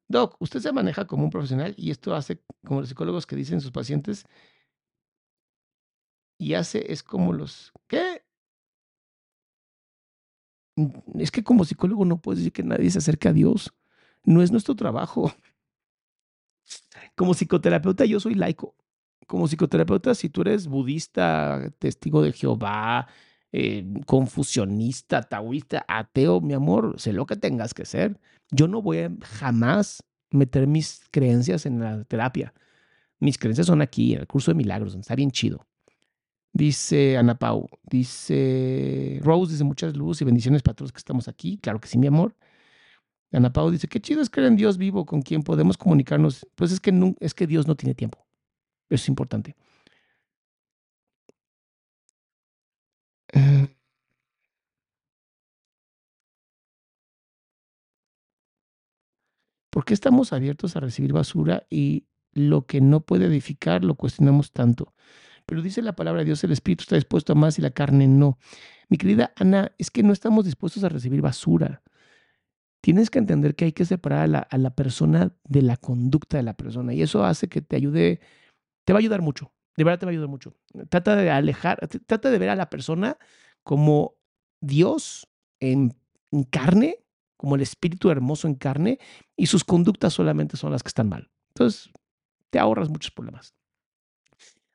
Doc, 0.08 0.36
usted 0.40 0.60
se 0.60 0.72
maneja 0.72 1.06
como 1.06 1.24
un 1.24 1.30
profesional 1.30 1.74
y 1.76 1.90
esto 1.90 2.14
hace 2.14 2.42
como 2.64 2.80
los 2.80 2.88
psicólogos 2.88 3.26
que 3.26 3.36
dicen 3.36 3.60
sus 3.60 3.70
pacientes 3.70 4.26
y 6.36 6.54
hace 6.54 6.92
es 6.92 7.02
como 7.02 7.32
los 7.32 7.72
¿qué? 7.86 8.24
Es 11.18 11.30
que 11.30 11.44
como 11.44 11.64
psicólogo 11.64 12.04
no 12.04 12.20
puedes 12.20 12.40
decir 12.40 12.52
que 12.52 12.62
nadie 12.64 12.90
se 12.90 12.98
acerque 12.98 13.28
a 13.28 13.32
Dios. 13.32 13.72
No 14.24 14.42
es 14.42 14.50
nuestro 14.50 14.74
trabajo. 14.74 15.32
Como 17.16 17.34
psicoterapeuta 17.34 18.04
yo 18.04 18.20
soy 18.20 18.34
laico. 18.34 18.76
Como 19.26 19.46
psicoterapeuta, 19.46 20.14
si 20.14 20.28
tú 20.28 20.42
eres 20.42 20.66
budista, 20.66 21.70
testigo 21.78 22.22
de 22.22 22.32
Jehová, 22.32 23.08
eh, 23.52 23.84
confusionista, 24.06 25.22
taoísta, 25.22 25.84
ateo, 25.88 26.40
mi 26.40 26.54
amor, 26.54 26.94
sé 26.98 27.12
lo 27.12 27.26
que 27.26 27.36
tengas 27.36 27.74
que 27.74 27.84
ser. 27.84 28.20
Yo 28.50 28.68
no 28.68 28.82
voy 28.82 28.98
a 28.98 29.12
jamás 29.22 30.04
meter 30.30 30.66
mis 30.66 31.02
creencias 31.10 31.66
en 31.66 31.80
la 31.80 32.04
terapia. 32.04 32.54
Mis 33.18 33.38
creencias 33.38 33.66
son 33.66 33.82
aquí, 33.82 34.14
en 34.14 34.20
el 34.20 34.26
curso 34.26 34.50
de 34.50 34.56
milagros, 34.56 34.94
está 34.94 35.14
bien 35.14 35.30
chido. 35.30 35.66
Dice 36.52 37.16
Ana 37.16 37.38
Pau, 37.38 37.68
dice 37.82 39.20
Rose, 39.22 39.52
dice 39.52 39.64
muchas 39.64 39.96
luces 39.96 40.22
y 40.22 40.24
bendiciones 40.24 40.62
para 40.62 40.74
todos 40.74 40.92
que 40.92 40.98
estamos 40.98 41.28
aquí. 41.28 41.58
Claro 41.58 41.80
que 41.80 41.88
sí, 41.88 41.98
mi 41.98 42.08
amor. 42.08 42.34
Ana 43.32 43.52
Pau 43.52 43.70
dice, 43.70 43.86
qué 43.86 44.00
chido 44.00 44.20
es 44.20 44.30
creer 44.30 44.48
en 44.48 44.56
Dios 44.56 44.76
vivo 44.76 45.06
con 45.06 45.22
quien 45.22 45.42
podemos 45.42 45.76
comunicarnos. 45.76 46.46
Pues 46.56 46.72
es 46.72 46.80
que, 46.80 47.14
es 47.20 47.34
que 47.34 47.46
Dios 47.46 47.68
no 47.68 47.76
tiene 47.76 47.94
tiempo. 47.94 48.26
Eso 48.88 49.04
es 49.04 49.08
importante. 49.08 49.54
¿Por 59.80 59.86
qué 59.86 59.94
estamos 59.94 60.34
abiertos 60.34 60.76
a 60.76 60.80
recibir 60.80 61.14
basura 61.14 61.66
y 61.70 62.04
lo 62.34 62.66
que 62.66 62.82
no 62.82 63.00
puede 63.00 63.24
edificar 63.24 63.82
lo 63.82 63.94
cuestionamos 63.94 64.52
tanto? 64.52 64.92
Pero 65.46 65.62
dice 65.62 65.80
la 65.80 65.96
palabra 65.96 66.18
de 66.18 66.26
Dios, 66.26 66.44
el 66.44 66.52
espíritu 66.52 66.82
está 66.82 66.96
dispuesto 66.96 67.32
a 67.32 67.34
más 67.34 67.58
y 67.58 67.62
la 67.62 67.70
carne 67.70 68.06
no. 68.06 68.36
Mi 68.90 68.98
querida 68.98 69.32
Ana, 69.36 69.72
es 69.78 69.90
que 69.90 70.02
no 70.02 70.12
estamos 70.12 70.44
dispuestos 70.44 70.84
a 70.84 70.90
recibir 70.90 71.22
basura. 71.22 71.82
Tienes 72.82 73.08
que 73.08 73.20
entender 73.20 73.54
que 73.54 73.64
hay 73.64 73.72
que 73.72 73.86
separar 73.86 74.46
a 74.50 74.58
la, 74.58 74.74
persona 74.74 75.34
de 75.48 75.62
la 75.62 75.78
conducta 75.78 76.36
de 76.36 76.42
la 76.42 76.58
persona 76.58 76.92
y 76.92 77.00
eso 77.00 77.24
hace 77.24 77.48
que 77.48 77.62
te 77.62 77.76
ayude, 77.76 78.20
te 78.84 78.92
va 78.92 78.98
a 78.98 79.00
ayudar 79.00 79.22
mucho, 79.22 79.50
de 79.78 79.84
verdad 79.84 80.00
te 80.00 80.04
va 80.04 80.10
a 80.10 80.12
ayudar 80.12 80.28
mucho. 80.28 80.58
Trata 80.90 81.16
de 81.16 81.30
alejar, 81.30 81.88
trata 82.04 82.30
de 82.30 82.38
ver 82.38 82.50
a 82.50 82.54
la 82.54 82.68
persona 82.68 83.16
como 83.62 84.18
Dios 84.60 85.26
en 85.58 85.96
carne 86.50 86.98
como 87.40 87.54
el 87.54 87.62
espíritu 87.62 88.10
hermoso 88.10 88.46
en 88.48 88.54
carne 88.54 88.98
y 89.34 89.46
sus 89.46 89.64
conductas 89.64 90.12
solamente 90.12 90.58
son 90.58 90.72
las 90.72 90.82
que 90.82 90.88
están 90.88 91.08
mal. 91.08 91.30
Entonces, 91.54 91.88
te 92.50 92.58
ahorras 92.58 92.90
muchos 92.90 93.12
problemas. 93.12 93.54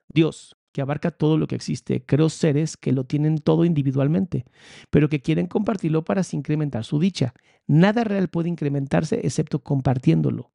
Dios, 0.09 0.57
que 0.71 0.81
abarca 0.81 1.11
todo 1.11 1.37
lo 1.37 1.45
que 1.45 1.53
existe, 1.53 2.03
creó 2.03 2.27
seres 2.27 2.75
que 2.75 2.91
lo 2.91 3.03
tienen 3.03 3.37
todo 3.37 3.65
individualmente, 3.65 4.45
pero 4.89 5.09
que 5.09 5.21
quieren 5.21 5.45
compartirlo 5.45 6.03
para 6.03 6.21
así 6.21 6.37
incrementar 6.37 6.83
su 6.85 6.97
dicha. 6.97 7.35
Nada 7.67 8.03
real 8.03 8.29
puede 8.29 8.49
incrementarse 8.49 9.19
excepto 9.23 9.59
compartiéndolo. 9.59 10.51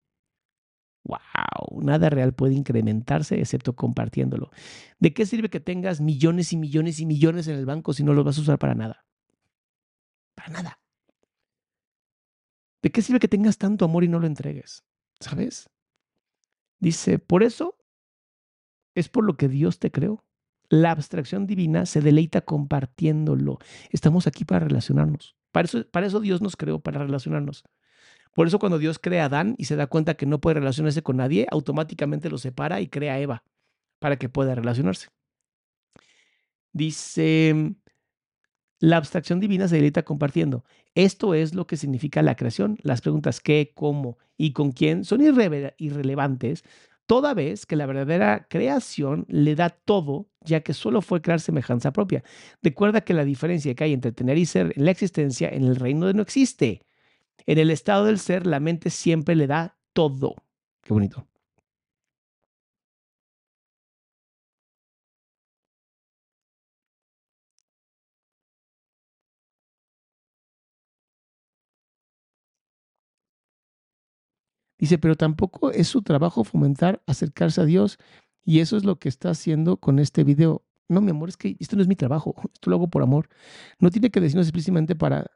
¡Wow! 1.05 1.81
Nada 1.81 2.11
real 2.11 2.35
puede 2.35 2.55
incrementarse 2.55 3.39
excepto 3.39 3.77
compartiéndolo. 3.77 4.51
¿De 4.99 5.15
qué 5.15 5.27
sirve 5.27 5.49
que 5.49 5.61
tengas 5.61 6.01
millones 6.01 6.53
y 6.53 6.57
millones 6.57 6.99
y 6.99 7.07
millones 7.07 7.47
en 7.47 7.55
el 7.55 7.67
banco 7.67 7.93
si 7.93 8.03
no 8.03 8.15
los 8.15 8.25
vas 8.25 8.37
a 8.37 8.41
usar 8.41 8.59
para 8.59 8.75
nada? 8.75 9.07
Para 10.35 10.49
nada. 10.49 10.81
¿De 12.83 12.91
qué 12.91 13.03
sirve 13.03 13.21
que 13.21 13.29
tengas 13.29 13.59
tanto 13.59 13.85
amor 13.85 14.05
y 14.05 14.09
no 14.09 14.19
lo 14.19 14.27
entregues? 14.27 14.85
¿Sabes? 15.21 15.69
Dice, 16.79 17.19
por 17.19 17.43
eso 17.43 17.77
es 18.95 19.09
por 19.09 19.25
lo 19.25 19.37
que 19.37 19.49
Dios 19.49 19.79
te 19.79 19.91
creó. 19.91 20.25
La 20.69 20.93
abstracción 20.93 21.47
divina 21.47 21.85
se 21.85 22.01
deleita 22.01 22.41
compartiéndolo. 22.41 23.59
Estamos 23.91 24.27
aquí 24.27 24.45
para 24.45 24.67
relacionarnos. 24.67 25.37
Para 25.53 25.67
eso, 25.67 25.85
para 25.91 26.07
eso 26.07 26.21
Dios 26.21 26.41
nos 26.41 26.57
creó, 26.57 26.81
para 26.81 27.01
relacionarnos. 27.01 27.65
Por 28.35 28.47
eso 28.47 28.59
cuando 28.59 28.79
Dios 28.79 28.99
crea 28.99 29.25
a 29.25 29.27
Adán 29.27 29.57
y 29.59 29.65
se 29.65 29.77
da 29.77 29.89
cuenta 29.89 30.15
que 30.15 30.27
no 30.27 30.41
puede 30.41 30.61
relacionarse 30.61 31.03
con 31.03 31.17
nadie, 31.17 31.47
automáticamente 31.51 32.31
lo 32.31 32.39
separa 32.39 32.81
y 32.81 32.89
crea 32.89 33.15
a 33.15 33.19
Eva 33.19 33.45
para 33.99 34.17
que 34.17 34.29
pueda 34.29 34.55
relacionarse. 34.55 35.09
Dice, 36.73 37.75
la 38.79 38.97
abstracción 38.97 39.41
divina 39.41 39.67
se 39.67 39.77
deleita 39.77 40.05
compartiendo. 40.05 40.65
Esto 40.95 41.35
es 41.35 41.55
lo 41.55 41.67
que 41.67 41.77
significa 41.77 42.23
la 42.23 42.35
creación. 42.35 42.79
Las 42.83 43.01
preguntas 43.01 43.41
qué, 43.41 43.73
cómo 43.75 44.19
y 44.37 44.53
con 44.53 44.73
quién 44.73 45.05
son 45.05 45.21
irrelevantes, 45.21 46.65
toda 47.07 47.35
vez 47.35 47.67
que 47.67 47.77
la 47.77 47.87
verdadera 47.87 48.47
creación 48.49 49.27
le 49.29 49.55
da 49.55 49.71
todo, 49.71 50.29
ya 50.43 50.61
que 50.61 50.75
solo 50.75 51.03
fue 51.03 51.21
crear 51.21 51.41
semejanza 51.41 51.93
propia. 51.93 52.25
Recuerda 52.63 53.03
que 53.03 53.15
la 53.15 53.25
diferencia 53.25 53.75
que 53.75 53.85
hay 53.85 53.93
entre 53.93 54.13
tener 54.13 54.39
y 54.39 54.47
ser 54.47 54.73
en 54.77 54.85
la 54.85 54.93
existencia 54.93 55.49
en 55.49 55.65
el 55.65 55.77
reino 55.77 56.07
de 56.07 56.15
no 56.15 56.23
existe. 56.23 56.83
En 57.47 57.59
el 57.59 57.71
estado 57.71 58.05
del 58.05 58.19
ser, 58.19 58.47
la 58.47 58.61
mente 58.61 58.91
siempre 58.91 59.35
le 59.35 59.47
da 59.47 59.77
todo. 59.93 60.35
Qué 60.83 60.93
bonito. 60.95 61.30
Dice, 74.81 74.97
pero 74.97 75.15
tampoco 75.15 75.71
es 75.73 75.89
su 75.89 76.01
trabajo 76.01 76.43
fomentar 76.43 77.03
acercarse 77.07 77.61
a 77.61 77.67
Dios 77.67 77.99
y 78.43 78.61
eso 78.61 78.79
es 78.79 78.85
lo 78.85 78.99
que 78.99 79.11
está 79.11 79.29
haciendo 79.29 79.77
con 79.77 79.99
este 79.99 80.25
video. 80.25 80.65
No, 80.89 81.03
mi 81.03 81.11
amor, 81.11 81.29
es 81.29 81.37
que 81.37 81.55
esto 81.61 81.77
no 81.77 81.83
es 81.83 81.89
mi 81.89 81.97
trabajo, 81.97 82.35
esto 82.55 82.71
lo 82.71 82.77
hago 82.77 82.89
por 82.89 83.03
amor. 83.03 83.29
No 83.79 83.91
tiene 83.91 84.11
que 84.11 84.23
decirnos 84.23 84.47
explícitamente 84.47 84.97
para 84.97 85.31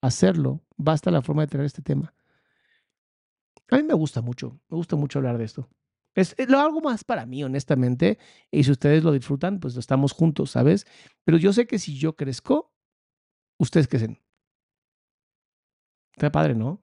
hacerlo, 0.00 0.64
basta 0.78 1.10
la 1.10 1.20
forma 1.20 1.42
de 1.42 1.48
traer 1.48 1.66
este 1.66 1.82
tema. 1.82 2.14
A 3.70 3.76
mí 3.76 3.82
me 3.82 3.92
gusta 3.92 4.22
mucho, 4.22 4.58
me 4.70 4.76
gusta 4.78 4.96
mucho 4.96 5.18
hablar 5.18 5.36
de 5.36 5.44
esto. 5.44 5.68
Es, 6.14 6.34
lo 6.48 6.58
hago 6.58 6.80
más 6.80 7.04
para 7.04 7.26
mí, 7.26 7.44
honestamente, 7.44 8.18
y 8.50 8.64
si 8.64 8.70
ustedes 8.70 9.04
lo 9.04 9.12
disfrutan, 9.12 9.60
pues 9.60 9.76
estamos 9.76 10.12
juntos, 10.12 10.52
¿sabes? 10.52 10.86
Pero 11.24 11.36
yo 11.36 11.52
sé 11.52 11.66
que 11.66 11.78
si 11.78 11.98
yo 11.98 12.16
crezco, 12.16 12.72
ustedes 13.58 13.86
crecen. 13.86 14.18
Está 16.16 16.32
padre, 16.32 16.54
¿no? 16.54 16.82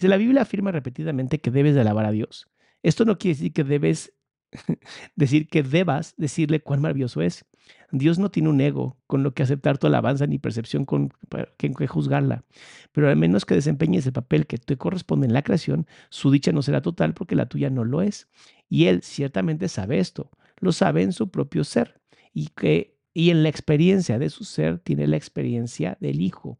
La 0.00 0.16
Biblia 0.16 0.42
afirma 0.42 0.72
repetidamente 0.72 1.40
que 1.40 1.50
debes 1.50 1.74
de 1.74 1.82
alabar 1.82 2.06
a 2.06 2.10
Dios. 2.10 2.48
Esto 2.82 3.04
no 3.04 3.18
quiere 3.18 3.36
decir 3.36 3.52
que 3.52 3.64
debes 3.64 4.12
decir 5.16 5.48
que 5.48 5.62
debas 5.62 6.14
decirle 6.16 6.60
cuán 6.60 6.80
maravilloso 6.80 7.22
es. 7.22 7.46
Dios 7.90 8.18
no 8.18 8.30
tiene 8.30 8.48
un 8.48 8.60
ego 8.60 8.98
con 9.06 9.22
lo 9.22 9.34
que 9.34 9.42
aceptar 9.42 9.78
tu 9.78 9.86
alabanza 9.86 10.26
ni 10.26 10.38
percepción 10.38 10.84
con 10.84 11.10
que, 11.58 11.72
que 11.72 11.86
juzgarla. 11.86 12.44
Pero 12.92 13.08
al 13.08 13.16
menos 13.16 13.44
que 13.44 13.54
desempeñes 13.54 14.06
el 14.06 14.12
papel 14.12 14.46
que 14.46 14.58
te 14.58 14.76
corresponde 14.76 15.26
en 15.26 15.32
la 15.32 15.42
creación, 15.42 15.86
su 16.10 16.30
dicha 16.30 16.52
no 16.52 16.62
será 16.62 16.82
total 16.82 17.14
porque 17.14 17.36
la 17.36 17.46
tuya 17.46 17.70
no 17.70 17.84
lo 17.84 18.02
es. 18.02 18.28
Y 18.68 18.86
Él 18.86 19.02
ciertamente 19.02 19.68
sabe 19.68 19.98
esto, 19.98 20.30
lo 20.58 20.72
sabe 20.72 21.02
en 21.02 21.12
su 21.12 21.30
propio 21.30 21.64
ser 21.64 22.00
y 22.32 22.48
que 22.48 22.92
y 23.14 23.28
en 23.28 23.42
la 23.42 23.50
experiencia 23.50 24.18
de 24.18 24.30
su 24.30 24.44
ser 24.44 24.78
tiene 24.78 25.06
la 25.06 25.16
experiencia 25.16 25.98
del 26.00 26.20
Hijo. 26.20 26.58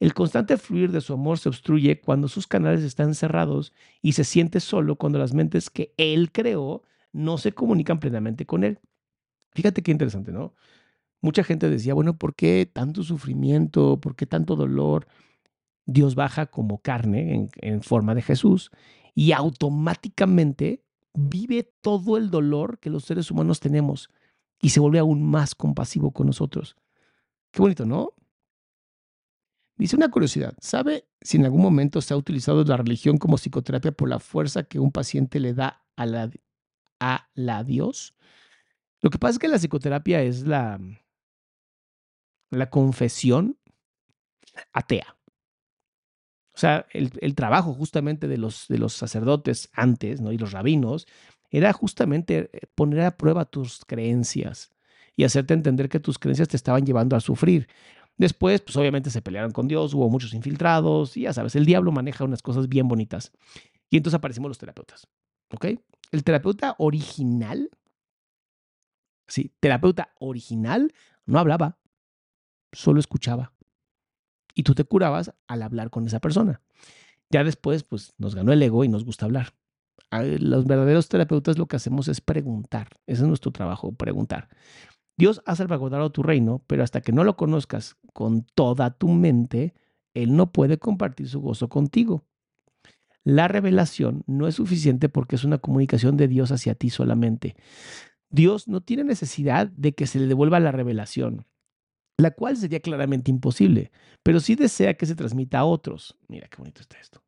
El 0.00 0.14
constante 0.14 0.56
fluir 0.56 0.90
de 0.92 1.02
su 1.02 1.12
amor 1.12 1.38
se 1.38 1.50
obstruye 1.50 2.00
cuando 2.00 2.26
sus 2.26 2.46
canales 2.46 2.82
están 2.82 3.14
cerrados 3.14 3.74
y 4.00 4.12
se 4.12 4.24
siente 4.24 4.58
solo 4.60 4.96
cuando 4.96 5.18
las 5.18 5.34
mentes 5.34 5.68
que 5.68 5.94
él 5.98 6.32
creó 6.32 6.82
no 7.12 7.36
se 7.36 7.52
comunican 7.52 8.00
plenamente 8.00 8.46
con 8.46 8.64
él. 8.64 8.80
Fíjate 9.52 9.82
qué 9.82 9.92
interesante, 9.92 10.32
¿no? 10.32 10.54
Mucha 11.20 11.44
gente 11.44 11.68
decía, 11.68 11.92
bueno, 11.92 12.16
¿por 12.16 12.34
qué 12.34 12.70
tanto 12.72 13.02
sufrimiento? 13.02 14.00
¿Por 14.00 14.16
qué 14.16 14.24
tanto 14.24 14.56
dolor? 14.56 15.06
Dios 15.84 16.14
baja 16.14 16.46
como 16.46 16.78
carne 16.78 17.50
en, 17.56 17.82
forma 17.82 18.14
de 18.14 18.22
Jesús 18.22 18.70
y 19.14 19.32
automáticamente 19.32 20.82
vive 21.12 21.70
todo 21.82 22.16
el 22.16 22.30
dolor 22.30 22.78
que 22.78 22.88
los 22.88 23.04
seres 23.04 23.30
humanos 23.30 23.60
tenemos 23.60 24.08
y 24.62 24.70
se 24.70 24.80
vuelve 24.80 24.98
aún 24.98 25.22
más 25.22 25.54
compasivo 25.54 26.12
con 26.12 26.26
nosotros. 26.28 26.76
Qué 27.50 27.60
bonito, 27.60 27.84
¿no? 27.84 28.14
Dice 29.80 29.96
una 29.96 30.10
curiosidad, 30.10 30.52
¿sabe 30.60 31.08
si 31.22 31.38
en 31.38 31.46
algún 31.46 31.62
momento 31.62 32.02
se 32.02 32.12
ha 32.12 32.16
utilizado 32.18 32.62
la 32.64 32.76
religión 32.76 33.16
como 33.16 33.38
psicoterapia 33.38 33.92
por 33.92 34.10
la 34.10 34.18
fuerza 34.18 34.64
que 34.64 34.78
un 34.78 34.92
paciente 34.92 35.40
le 35.40 35.54
da 35.54 35.86
a 35.96 36.04
la, 36.04 36.30
a 37.00 37.30
la 37.32 37.64
Dios? 37.64 38.14
Lo 39.00 39.08
que 39.08 39.18
pasa 39.18 39.32
es 39.32 39.38
que 39.38 39.48
la 39.48 39.56
psicoterapia 39.56 40.20
es 40.20 40.46
la, 40.46 40.78
la 42.50 42.68
confesión 42.68 43.58
atea. 44.74 45.16
O 46.52 46.58
sea, 46.58 46.84
el, 46.92 47.12
el, 47.22 47.34
trabajo 47.34 47.72
justamente 47.72 48.28
de 48.28 48.36
los, 48.36 48.68
de 48.68 48.76
los 48.76 48.92
sacerdotes 48.92 49.70
antes 49.72 50.20
¿no? 50.20 50.30
y 50.30 50.36
los 50.36 50.52
rabinos 50.52 51.06
era 51.48 51.72
justamente 51.72 52.50
eh, 52.52 52.66
poner 52.74 53.00
a 53.00 53.16
prueba 53.16 53.46
tus 53.46 53.86
creencias 53.86 54.74
y 55.16 55.24
hacerte 55.24 55.54
entender 55.54 55.88
que 55.88 56.00
tus 56.00 56.18
creencias 56.18 56.48
te 56.48 56.56
estaban 56.56 56.84
llevando 56.84 57.16
a 57.16 57.20
sufrir. 57.20 57.66
Después, 58.20 58.60
pues 58.60 58.76
obviamente 58.76 59.08
se 59.08 59.22
pelearon 59.22 59.50
con 59.50 59.66
Dios, 59.66 59.94
hubo 59.94 60.10
muchos 60.10 60.34
infiltrados, 60.34 61.16
y 61.16 61.22
ya 61.22 61.32
sabes, 61.32 61.56
el 61.56 61.64
diablo 61.64 61.90
maneja 61.90 62.22
unas 62.22 62.42
cosas 62.42 62.68
bien 62.68 62.86
bonitas. 62.86 63.32
Y 63.88 63.96
entonces 63.96 64.18
aparecimos 64.18 64.50
los 64.50 64.58
terapeutas. 64.58 65.08
¿Ok? 65.54 65.64
El 66.12 66.22
terapeuta 66.22 66.74
original, 66.76 67.70
sí, 69.26 69.54
terapeuta 69.58 70.12
original, 70.18 70.92
no 71.24 71.38
hablaba, 71.38 71.78
solo 72.72 73.00
escuchaba. 73.00 73.54
Y 74.54 74.64
tú 74.64 74.74
te 74.74 74.84
curabas 74.84 75.32
al 75.46 75.62
hablar 75.62 75.88
con 75.88 76.06
esa 76.06 76.20
persona. 76.20 76.60
Ya 77.30 77.42
después, 77.42 77.84
pues 77.84 78.12
nos 78.18 78.34
ganó 78.34 78.52
el 78.52 78.62
ego 78.62 78.84
y 78.84 78.88
nos 78.88 79.06
gusta 79.06 79.24
hablar. 79.24 79.54
Los 80.10 80.66
verdaderos 80.66 81.08
terapeutas 81.08 81.56
lo 81.56 81.64
que 81.64 81.76
hacemos 81.76 82.06
es 82.08 82.20
preguntar. 82.20 83.00
Ese 83.06 83.22
es 83.22 83.28
nuestro 83.28 83.50
trabajo, 83.50 83.92
preguntar. 83.92 84.50
Dios 85.20 85.42
ha 85.44 85.54
salvaguardado 85.54 86.10
tu 86.10 86.22
reino, 86.22 86.64
pero 86.66 86.82
hasta 86.82 87.02
que 87.02 87.12
no 87.12 87.24
lo 87.24 87.36
conozcas 87.36 87.98
con 88.14 88.42
toda 88.54 88.96
tu 88.96 89.08
mente, 89.08 89.74
Él 90.14 90.34
no 90.34 90.50
puede 90.50 90.78
compartir 90.78 91.28
su 91.28 91.42
gozo 91.42 91.68
contigo. 91.68 92.24
La 93.22 93.46
revelación 93.46 94.24
no 94.26 94.48
es 94.48 94.54
suficiente 94.54 95.10
porque 95.10 95.36
es 95.36 95.44
una 95.44 95.58
comunicación 95.58 96.16
de 96.16 96.26
Dios 96.26 96.52
hacia 96.52 96.74
ti 96.74 96.88
solamente. 96.88 97.54
Dios 98.30 98.66
no 98.66 98.80
tiene 98.80 99.04
necesidad 99.04 99.66
de 99.66 99.92
que 99.92 100.06
se 100.06 100.18
le 100.18 100.26
devuelva 100.26 100.58
la 100.58 100.72
revelación, 100.72 101.44
la 102.16 102.30
cual 102.30 102.56
sería 102.56 102.80
claramente 102.80 103.30
imposible, 103.30 103.92
pero 104.22 104.40
sí 104.40 104.54
desea 104.54 104.94
que 104.94 105.04
se 105.04 105.16
transmita 105.16 105.58
a 105.58 105.64
otros. 105.66 106.16
Mira 106.28 106.48
qué 106.48 106.56
bonito 106.56 106.80
está 106.80 106.98
esto. 106.98 107.22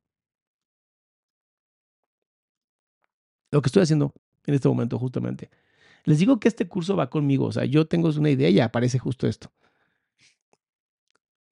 Lo 3.50 3.60
que 3.60 3.66
estoy 3.66 3.82
haciendo 3.82 4.14
en 4.46 4.54
este 4.54 4.68
momento 4.68 4.98
justamente. 4.98 5.50
Les 6.04 6.18
digo 6.18 6.40
que 6.40 6.48
este 6.48 6.68
curso 6.68 6.96
va 6.96 7.10
conmigo, 7.10 7.46
o 7.46 7.52
sea, 7.52 7.64
yo 7.64 7.86
tengo 7.86 8.10
una 8.10 8.30
idea 8.30 8.50
y 8.50 8.60
aparece 8.60 8.98
justo 8.98 9.26
esto. 9.26 9.52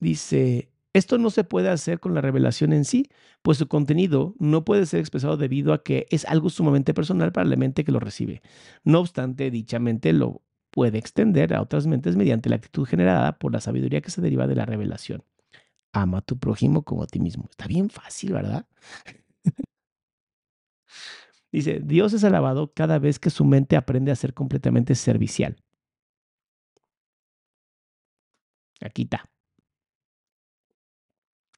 Dice, 0.01 0.71
esto 0.93 1.19
no 1.19 1.31
se 1.31 1.45
puede 1.45 1.69
hacer 1.69 2.01
con 2.01 2.15
la 2.15 2.21
revelación 2.21 2.73
en 2.73 2.85
sí, 2.85 3.11
pues 3.43 3.59
su 3.59 3.69
contenido 3.69 4.35
no 4.39 4.65
puede 4.65 4.87
ser 4.87 5.01
expresado 5.01 5.37
debido 5.37 5.73
a 5.73 5.83
que 5.83 6.07
es 6.11 6.25
algo 6.25 6.51
sumamente 6.51 6.95
personal 6.95 7.33
para 7.33 7.47
la 7.49 7.57
mente 7.57 7.85
que 7.85 7.93
lo 7.93 8.01
recibe. 8.01 8.43
No 8.83 9.01
obstante, 9.01 9.51
dicha 9.51 9.79
mente 9.79 10.13
lo 10.13 10.43
puede 10.71 10.99
extender 10.99 11.55
a 11.55 11.63
otras 11.63 11.87
mentes 11.87 12.17
mediante 12.17 12.49
la 12.49 12.57
actitud 12.57 12.87
generada 12.87 13.39
por 13.39 13.53
la 13.53 13.61
sabiduría 13.61 14.01
que 14.01 14.11
se 14.11 14.21
deriva 14.21 14.47
de 14.47 14.57
la 14.57 14.67
revelación. 14.67 15.25
Ama 15.93 16.19
a 16.19 16.23
tu 16.23 16.39
prójimo 16.39 16.83
como 16.85 17.03
a 17.03 17.07
ti 17.07 17.21
mismo. 17.21 17.49
Está 17.51 17.67
bien 17.67 17.91
fácil, 17.91 18.33
¿verdad? 18.33 18.67
Dice, 21.53 21.81
Dios 21.83 22.13
es 22.13 22.25
alabado 22.25 22.73
cada 22.75 22.99
vez 22.99 23.19
que 23.19 23.31
su 23.31 23.45
mente 23.45 23.77
aprende 23.77 24.13
a 24.13 24.17
ser 24.17 24.35
completamente 24.35 24.95
servicial. 24.95 25.57
Aquí 28.81 29.03
está. 29.03 29.29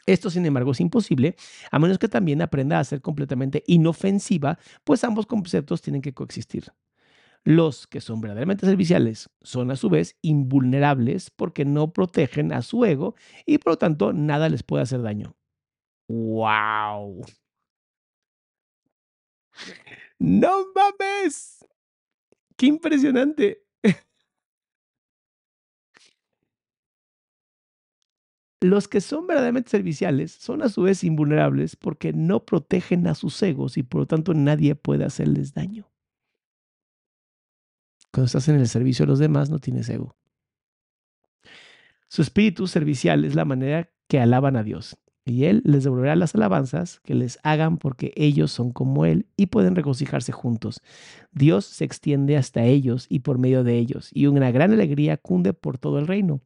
Esto, 0.07 0.31
sin 0.31 0.45
embargo, 0.47 0.73
es 0.73 0.81
imposible 0.81 1.37
a 1.71 1.79
menos 1.79 1.99
que 1.99 2.09
también 2.09 2.43
aprenda 2.43 2.79
a 2.79 2.85
ser 2.85 3.01
completamente 3.01 3.63
inofensiva, 3.67 4.59
pues 4.85 5.05
ambos 5.05 5.27
conceptos 5.27 5.81
tienen 5.81 6.03
que 6.03 6.13
coexistir. 6.13 6.73
Los 7.45 7.87
que 7.87 8.01
son 8.01 8.21
verdaderamente 8.21 8.67
serviciales 8.67 9.31
son 9.43 9.71
a 9.71 9.77
su 9.77 9.91
vez 9.91 10.17
invulnerables 10.23 11.31
porque 11.31 11.65
no 11.65 11.93
protegen 11.93 12.53
a 12.53 12.63
su 12.63 12.85
ego 12.85 13.15
y 13.47 13.59
por 13.59 13.73
lo 13.75 13.79
tanto 13.79 14.13
nada 14.13 14.49
les 14.49 14.63
puede 14.63 14.83
hacer 14.85 15.03
daño. 15.03 15.37
¡Wow! 16.09 17.23
¡No 20.19 20.67
mames! 20.75 21.67
¡Qué 22.57 22.67
impresionante! 22.67 23.65
Los 28.61 28.87
que 28.87 29.01
son 29.01 29.27
verdaderamente 29.27 29.71
serviciales 29.71 30.31
son 30.31 30.63
a 30.63 30.69
su 30.69 30.83
vez 30.83 31.03
invulnerables 31.03 31.75
porque 31.75 32.13
no 32.13 32.45
protegen 32.45 33.09
a 33.09 33.17
sus 33.17 33.43
egos 33.43 33.77
y 33.77 33.83
por 33.83 34.03
lo 34.03 34.07
tanto 34.07 34.35
nadie 34.35 34.77
puede 34.77 35.05
hacerles 35.05 35.53
daño. 35.53 35.91
Cuando 38.13 38.27
estás 38.27 38.47
en 38.49 38.57
el 38.57 38.69
servicio 38.69 39.05
de 39.05 39.11
los 39.11 39.19
demás 39.19 39.51
no 39.51 39.59
tienes 39.59 39.89
ego. 39.89 40.17
Su 42.07 42.23
espíritu 42.23 42.69
servicial 42.69 43.25
es 43.25 43.35
la 43.35 43.45
manera 43.45 43.91
que 44.07 44.21
alaban 44.21 44.55
a 44.57 44.63
Dios 44.63 44.97
y 45.25 45.45
Él 45.45 45.63
les 45.65 45.85
devolverá 45.85 46.17
las 46.17 46.35
alabanzas 46.35 47.01
que 47.01 47.15
les 47.15 47.39
hagan 47.43 47.79
porque 47.79 48.13
ellos 48.17 48.51
son 48.51 48.73
como 48.73 49.07
Él 49.07 49.27
y 49.37 49.47
pueden 49.47 49.77
regocijarse 49.77 50.33
juntos. 50.33 50.81
Dios 51.31 51.65
se 51.65 51.85
extiende 51.85 52.37
hasta 52.37 52.65
ellos 52.65 53.07
y 53.09 53.21
por 53.21 53.39
medio 53.39 53.63
de 53.65 53.79
ellos 53.79 54.11
y 54.13 54.27
una 54.27 54.51
gran 54.51 54.73
alegría 54.73 55.17
cunde 55.17 55.53
por 55.53 55.79
todo 55.79 55.99
el 55.99 56.07
reino. 56.07 56.41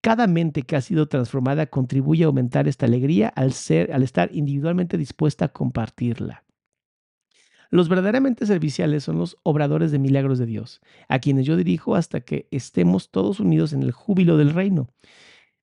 Cada 0.00 0.28
mente 0.28 0.62
que 0.62 0.76
ha 0.76 0.80
sido 0.80 1.08
transformada 1.08 1.66
contribuye 1.66 2.22
a 2.22 2.28
aumentar 2.28 2.68
esta 2.68 2.86
alegría 2.86 3.28
al, 3.28 3.52
ser, 3.52 3.92
al 3.92 4.04
estar 4.04 4.30
individualmente 4.32 4.98
dispuesta 4.98 5.46
a 5.46 5.48
compartirla. 5.48 6.44
Los 7.70 7.88
verdaderamente 7.88 8.46
serviciales 8.46 9.02
son 9.02 9.18
los 9.18 9.36
obradores 9.42 9.90
de 9.90 9.98
milagros 9.98 10.38
de 10.38 10.46
Dios, 10.46 10.80
a 11.08 11.18
quienes 11.18 11.44
yo 11.46 11.56
dirijo 11.56 11.96
hasta 11.96 12.20
que 12.20 12.46
estemos 12.52 13.10
todos 13.10 13.40
unidos 13.40 13.72
en 13.72 13.82
el 13.82 13.90
júbilo 13.90 14.36
del 14.36 14.50
reino. 14.50 14.88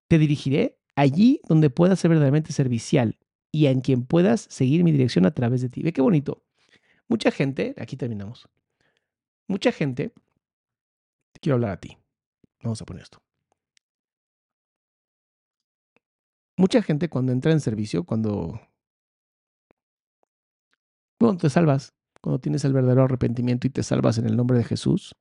Te 0.09 0.17
dirigiré 0.17 0.77
allí 0.95 1.41
donde 1.47 1.69
puedas 1.69 1.99
ser 1.99 2.09
verdaderamente 2.09 2.53
servicial 2.53 3.17
y 3.51 3.67
en 3.67 3.81
quien 3.81 4.05
puedas 4.05 4.47
seguir 4.49 4.83
mi 4.83 4.91
dirección 4.91 5.25
a 5.25 5.31
través 5.31 5.61
de 5.61 5.69
ti. 5.69 5.83
Ve 5.83 5.93
qué 5.93 6.01
bonito. 6.01 6.43
Mucha 7.07 7.31
gente, 7.31 7.75
aquí 7.77 7.97
terminamos. 7.97 8.49
Mucha 9.47 9.71
gente, 9.71 10.13
te 11.31 11.39
quiero 11.39 11.55
hablar 11.55 11.71
a 11.71 11.79
ti. 11.79 11.97
Vamos 12.61 12.81
a 12.81 12.85
poner 12.85 13.03
esto. 13.03 13.23
mucha 16.57 16.81
gente 16.81 17.09
cuando 17.09 17.31
entra 17.31 17.51
en 17.51 17.59
servicio, 17.59 18.05
cuando, 18.05 18.59
cuando 21.19 21.37
te 21.41 21.49
salvas, 21.49 21.93
cuando 22.21 22.39
tienes 22.39 22.63
el 22.65 22.73
verdadero 22.73 23.03
arrepentimiento 23.03 23.67
y 23.67 23.69
te 23.69 23.83
salvas 23.83 24.17
en 24.17 24.25
el 24.25 24.37
nombre 24.37 24.57
de 24.57 24.63
Jesús, 24.63 25.15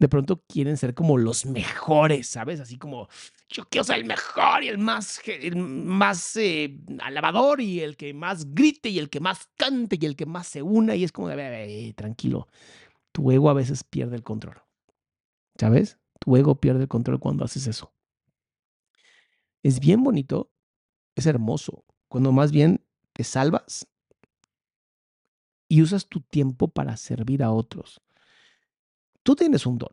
de 0.00 0.08
pronto 0.08 0.42
quieren 0.48 0.76
ser 0.76 0.94
como 0.94 1.16
los 1.16 1.46
mejores, 1.46 2.26
¿sabes? 2.26 2.58
Así 2.58 2.78
como 2.78 3.08
yo 3.48 3.64
quiero 3.68 3.84
ser 3.84 3.98
el 3.98 4.06
mejor 4.06 4.64
y 4.64 4.68
el 4.68 4.78
más, 4.78 5.20
el 5.26 5.54
más 5.56 6.34
eh, 6.36 6.76
alabador 7.00 7.60
y 7.60 7.80
el 7.80 7.96
que 7.96 8.12
más 8.12 8.52
grite 8.52 8.88
y 8.88 8.98
el 8.98 9.08
que 9.08 9.20
más 9.20 9.48
cante 9.56 9.96
y 10.00 10.06
el 10.06 10.16
que 10.16 10.26
más 10.26 10.48
se 10.48 10.62
una 10.62 10.96
y 10.96 11.04
es 11.04 11.12
como 11.12 11.28
de, 11.28 11.94
tranquilo, 11.96 12.48
tu 13.12 13.30
ego 13.30 13.48
a 13.48 13.54
veces 13.54 13.84
pierde 13.84 14.16
el 14.16 14.24
control, 14.24 14.60
¿sabes? 15.56 15.98
Tu 16.18 16.36
ego 16.36 16.56
pierde 16.56 16.82
el 16.82 16.88
control 16.88 17.20
cuando 17.20 17.44
haces 17.44 17.68
eso 17.68 17.92
es 19.62 19.80
bien 19.80 20.02
bonito, 20.02 20.50
es 21.14 21.26
hermoso, 21.26 21.84
cuando 22.08 22.32
más 22.32 22.52
bien 22.52 22.84
te 23.12 23.24
salvas 23.24 23.86
y 25.68 25.82
usas 25.82 26.06
tu 26.06 26.20
tiempo 26.20 26.68
para 26.68 26.96
servir 26.96 27.42
a 27.42 27.52
otros. 27.52 28.00
Tú 29.22 29.36
tienes 29.36 29.66
un 29.66 29.78
don, 29.78 29.92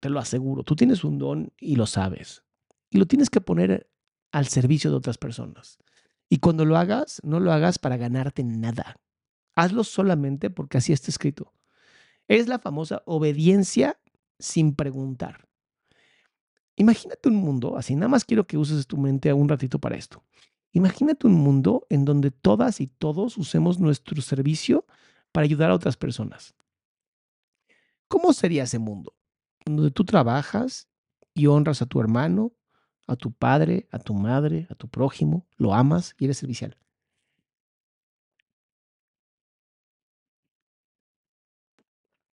te 0.00 0.10
lo 0.10 0.18
aseguro, 0.18 0.62
tú 0.62 0.76
tienes 0.76 1.04
un 1.04 1.18
don 1.18 1.52
y 1.58 1.76
lo 1.76 1.86
sabes. 1.86 2.44
Y 2.90 2.98
lo 2.98 3.06
tienes 3.06 3.30
que 3.30 3.40
poner 3.40 3.90
al 4.32 4.46
servicio 4.46 4.90
de 4.90 4.96
otras 4.96 5.18
personas. 5.18 5.78
Y 6.28 6.38
cuando 6.38 6.64
lo 6.64 6.76
hagas, 6.76 7.20
no 7.24 7.40
lo 7.40 7.52
hagas 7.52 7.78
para 7.78 7.96
ganarte 7.96 8.44
nada. 8.44 8.96
Hazlo 9.54 9.84
solamente 9.84 10.50
porque 10.50 10.78
así 10.78 10.92
está 10.92 11.10
escrito. 11.10 11.52
Es 12.28 12.48
la 12.48 12.58
famosa 12.58 13.02
obediencia 13.06 14.00
sin 14.38 14.74
preguntar. 14.74 15.48
Imagínate 16.76 17.28
un 17.28 17.36
mundo, 17.36 17.76
así 17.76 17.94
nada 17.94 18.08
más 18.08 18.24
quiero 18.24 18.46
que 18.46 18.56
uses 18.56 18.86
tu 18.86 18.96
mente 18.96 19.32
un 19.32 19.48
ratito 19.48 19.78
para 19.78 19.96
esto. 19.96 20.24
Imagínate 20.72 21.26
un 21.26 21.34
mundo 21.34 21.86
en 21.90 22.04
donde 22.04 22.30
todas 22.30 22.80
y 22.80 22.86
todos 22.86 23.36
usemos 23.36 23.80
nuestro 23.80 24.22
servicio 24.22 24.86
para 25.32 25.44
ayudar 25.44 25.70
a 25.70 25.74
otras 25.74 25.96
personas. 25.96 26.54
¿Cómo 28.10 28.32
sería 28.32 28.64
ese 28.64 28.80
mundo? 28.80 29.14
Donde 29.64 29.92
tú 29.92 30.04
trabajas 30.04 30.88
y 31.32 31.46
honras 31.46 31.80
a 31.80 31.86
tu 31.86 32.00
hermano, 32.00 32.52
a 33.06 33.14
tu 33.14 33.30
padre, 33.30 33.86
a 33.92 34.00
tu 34.00 34.14
madre, 34.14 34.66
a 34.68 34.74
tu 34.74 34.88
prójimo, 34.88 35.46
lo 35.56 35.74
amas 35.74 36.16
y 36.18 36.24
eres 36.24 36.38
servicial. 36.38 36.76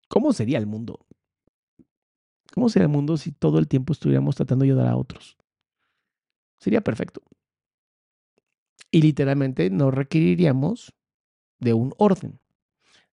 ¿Cómo 0.07 0.33
sería 0.33 0.57
el 0.57 0.65
mundo? 0.65 1.05
¿Cómo 2.55 2.69
sería 2.69 2.87
el 2.87 2.91
mundo 2.91 3.15
si 3.15 3.31
todo 3.31 3.59
el 3.59 3.67
tiempo 3.67 3.93
estuviéramos 3.93 4.35
tratando 4.35 4.65
de 4.65 4.71
ayudar 4.71 4.87
a 4.87 4.97
otros? 4.97 5.37
Sería 6.59 6.81
perfecto. 6.81 7.21
Y 8.89 9.03
literalmente 9.03 9.69
no 9.69 9.91
requeriríamos 9.91 10.95
de 11.59 11.75
un 11.75 11.93
orden. 11.99 12.39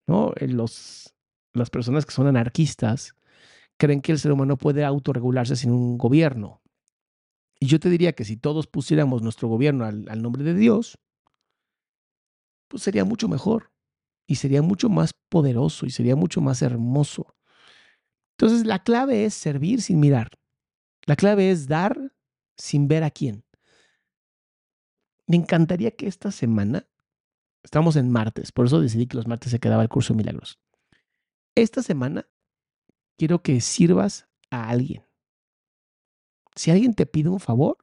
¿no? 0.07 0.33
Eh, 0.37 0.49
los, 0.49 1.15
las 1.55 1.71
personas 1.71 2.05
que 2.05 2.13
son 2.13 2.27
anarquistas 2.27 3.15
creen 3.77 4.01
que 4.01 4.13
el 4.13 4.19
ser 4.19 4.33
humano 4.33 4.57
puede 4.57 4.85
autorregularse 4.85 5.57
sin 5.57 5.71
un 5.71 5.99
gobierno. 5.99 6.63
Y 7.59 7.67
yo 7.67 7.81
te 7.81 7.89
diría 7.89 8.13
que 8.13 8.25
si 8.25 8.37
todos 8.37 8.67
pusiéramos 8.67 9.23
nuestro 9.23 9.49
gobierno 9.49 9.85
al, 9.85 10.07
al 10.09 10.23
nombre 10.23 10.45
de 10.45 10.55
Dios, 10.55 10.99
pues 12.69 12.83
sería 12.83 13.05
mucho 13.05 13.29
mejor 13.29 13.73
y 14.27 14.37
sería 14.37 14.63
mucho 14.63 14.89
más 14.89 15.13
poderoso 15.29 15.87
y 15.87 15.91
sería 15.91 16.17
mucho 16.17 16.41
más 16.41 16.63
hermoso. 16.63 17.37
Entonces, 18.37 18.67
la 18.67 18.83
clave 18.83 19.25
es 19.25 19.35
servir 19.35 19.81
sin 19.81 20.01
mirar. 20.01 20.31
La 21.07 21.17
clave 21.17 21.51
es 21.51 21.69
dar 21.69 22.13
sin 22.57 22.89
ver 22.89 23.05
a 23.05 23.11
quién. 23.11 23.45
Me 25.27 25.37
encantaría 25.37 25.93
que 25.93 26.07
esta 26.07 26.31
semana, 26.31 26.87
estamos 27.63 27.97
en 27.97 28.11
martes, 28.11 28.53
por 28.53 28.67
eso 28.67 28.81
decidí 28.81 29.07
que 29.07 29.17
los 29.17 29.27
martes 29.27 29.51
se 29.51 29.61
quedaba 29.61 29.83
el 29.83 29.89
curso 29.89 30.13
de 30.13 30.19
milagros. 30.19 30.59
Esta 31.57 31.83
semana 31.83 32.29
quiero 33.17 33.43
que 33.43 33.61
sirvas 33.61 34.29
a 34.51 34.69
alguien. 34.69 35.07
Si 36.57 36.71
alguien 36.71 36.95
te 36.95 37.07
pide 37.07 37.29
un 37.29 37.41
favor, 37.41 37.79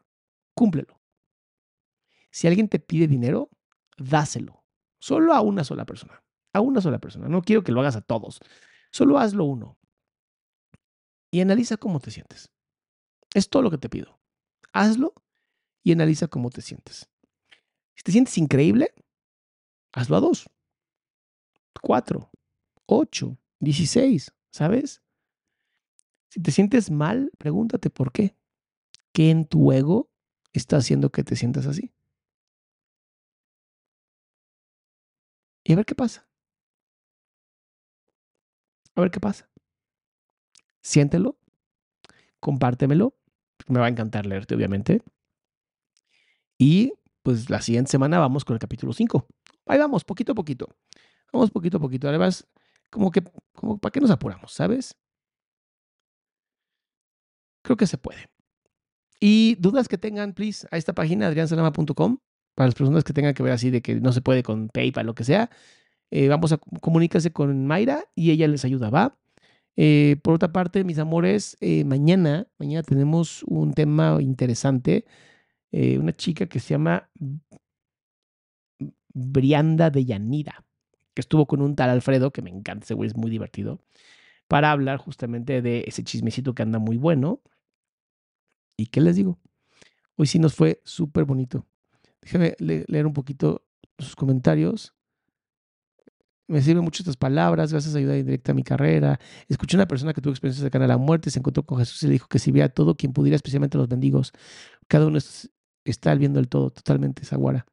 cúmplelo. 0.54 1.00
Si 2.32 2.48
alguien 2.48 2.70
te 2.70 2.80
pide 2.80 3.08
dinero, 3.08 3.50
dáselo. 3.98 4.64
Solo 5.00 5.34
a 5.34 5.42
una 5.42 5.64
sola 5.64 5.86
persona. 5.86 6.24
A 6.54 6.62
una 6.62 6.82
sola 6.82 7.00
persona. 7.00 7.28
No 7.28 7.42
quiero 7.42 7.64
que 7.64 7.72
lo 7.72 7.80
hagas 7.82 7.96
a 7.96 8.02
todos. 8.02 8.40
Solo 8.92 9.18
hazlo 9.18 9.46
uno 9.46 9.78
y 11.32 11.40
analiza 11.40 11.78
cómo 11.78 12.00
te 12.00 12.12
sientes. 12.12 12.52
Es 13.34 13.50
todo 13.50 13.64
lo 13.64 13.72
que 13.72 13.78
te 13.78 13.90
pido. 13.90 14.20
Hazlo 14.74 15.14
y 15.84 15.94
analiza 15.94 16.28
cómo 16.28 16.50
te 16.50 16.62
sientes. 16.62 17.10
Si 17.96 18.04
te 18.04 18.12
sientes 18.12 18.38
increíble, 18.38 18.94
hazlo 19.94 20.18
a 20.18 20.20
dos, 20.20 20.50
cuatro, 21.82 22.32
ocho, 22.86 23.38
dieciséis, 23.62 24.34
¿sabes? 24.52 25.02
Si 26.30 26.42
te 26.42 26.52
sientes 26.52 26.92
mal, 26.92 27.32
pregúntate 27.38 27.90
por 27.90 28.12
qué. 28.12 28.36
¿Qué 29.14 29.30
en 29.30 29.46
tu 29.46 29.72
ego 29.72 30.10
está 30.54 30.78
haciendo 30.78 31.12
que 31.12 31.24
te 31.24 31.36
sientas 31.36 31.68
así? 31.68 31.94
Y 35.64 35.74
a 35.74 35.76
ver 35.76 35.86
qué 35.86 35.96
pasa. 35.96 36.28
A 38.96 39.02
ver 39.02 39.12
qué 39.12 39.20
pasa. 39.20 39.50
Siéntelo, 40.82 41.38
compártemelo. 42.40 43.16
Me 43.68 43.80
va 43.80 43.86
a 43.86 43.90
encantar 43.90 44.26
leerte, 44.26 44.56
obviamente. 44.56 45.04
Y 46.58 46.94
pues 47.24 47.50
la 47.50 47.62
siguiente 47.62 47.92
semana 47.92 48.20
vamos 48.20 48.44
con 48.44 48.56
el 48.56 48.60
capítulo 48.60 48.94
5. 48.94 49.28
Ahí 49.68 49.78
vamos, 49.78 50.04
poquito 50.04 50.32
a 50.32 50.36
poquito. 50.36 50.76
Vamos 51.32 51.52
poquito 51.52 51.78
a 51.78 51.80
poquito. 51.80 52.08
Además, 52.10 52.48
como 52.92 53.12
que, 53.12 53.24
como, 53.54 53.80
¿para 53.80 53.92
qué 53.92 54.02
nos 54.02 54.12
apuramos, 54.12 54.52
sabes? 54.52 54.96
Creo 57.64 57.78
que 57.78 57.88
se 57.88 57.98
puede. 57.98 58.30
Y 59.20 59.56
dudas 59.60 59.88
que 59.88 59.98
tengan, 59.98 60.34
please, 60.34 60.68
a 60.72 60.78
esta 60.78 60.94
página, 60.94 61.28
adriansalama.com, 61.28 62.20
para 62.56 62.68
las 62.68 62.76
personas 62.76 63.04
que 63.04 63.14
tengan 63.14 63.34
que 63.34 63.44
ver 63.44 63.54
así 63.54 63.70
de 63.70 63.82
que 63.82 63.96
no 63.96 64.12
se 64.12 64.22
puede 64.22 64.44
con 64.44 64.70
PayPal, 64.70 65.06
lo 65.06 65.16
que 65.16 65.24
sea, 65.24 65.50
eh, 66.12 66.28
vamos 66.28 66.52
a 66.52 66.58
comunicarse 66.58 67.32
con 67.32 67.66
Mayra 67.66 68.04
y 68.16 68.32
ella 68.32 68.48
les 68.48 68.66
ayuda, 68.66 68.90
¿va? 68.90 69.18
Eh, 69.78 70.18
por 70.24 70.34
otra 70.34 70.52
parte, 70.52 70.84
mis 70.84 71.00
amores, 71.00 71.58
eh, 71.62 71.86
mañana, 71.86 72.48
mañana 72.60 72.84
tenemos 72.84 73.44
un 73.44 73.74
tema 73.74 74.18
interesante. 74.22 75.06
una 75.74 76.14
chica 76.14 76.48
que 76.48 76.60
se 76.60 76.72
llama 76.74 77.10
Brianda 79.14 79.90
de 79.90 80.04
Yanira, 80.04 80.66
que 81.14 81.22
estuvo 81.22 81.46
con 81.48 81.62
un 81.62 81.76
tal 81.76 81.90
Alfredo, 81.90 82.32
que 82.32 82.42
me 82.42 82.50
encanta, 82.50 82.86
ese 82.86 82.94
güey 82.94 83.08
es 83.08 83.16
muy 83.16 83.30
divertido, 83.30 83.80
para 84.48 84.72
hablar 84.72 84.98
justamente 84.98 85.62
de 85.62 85.84
ese 85.88 86.04
chismecito 86.04 86.54
que 86.54 86.64
anda 86.64 86.80
muy 86.80 86.98
bueno. 86.98 87.42
¿Y 88.78 88.88
qué 88.88 89.02
les 89.02 89.16
digo? 89.16 89.40
Hoy 90.16 90.28
sí 90.28 90.40
nos 90.40 90.54
fue 90.54 90.82
súper 90.84 91.26
bonito. 91.26 91.66
Déjenme 92.22 92.56
leer 92.60 93.06
un 93.08 93.14
poquito 93.14 93.66
sus 93.98 94.16
comentarios. 94.16 94.94
Me 96.48 96.62
sirven 96.62 96.84
mucho 96.84 97.02
estas 97.02 97.16
palabras, 97.16 97.72
gracias 97.72 97.96
a 97.96 97.98
ayuda 97.98 98.14
directa 98.14 98.52
a 98.52 98.56
mi 98.56 98.64
carrera. 98.64 99.20
Escuché 99.48 99.78
a 99.78 99.80
una 99.80 99.88
persona 99.88 100.14
que 100.14 100.22
tuvo 100.22 100.34
experiencias 100.34 100.62
cercana 100.62 100.86
a 100.86 100.90
la 100.90 100.98
muerte, 100.98 101.32
se 101.32 101.40
encontró 101.40 101.64
con 101.64 101.78
Jesús 101.78 102.04
y 102.04 102.08
le 102.08 102.14
dijo 102.14 102.28
que 102.28 102.40
si 102.40 102.52
veía 102.52 102.68
todo 102.70 102.96
quien 102.96 103.14
pudiera, 103.14 103.36
especialmente 103.36 103.78
los 103.78 103.90
mendigos. 103.90 104.34
Cada 104.88 105.08
uno 105.08 105.18
está 105.86 106.16
viendo 106.16 106.40
el 106.40 106.50
todo, 106.50 106.70
totalmente, 106.72 107.24
Zaguara. 107.24 107.66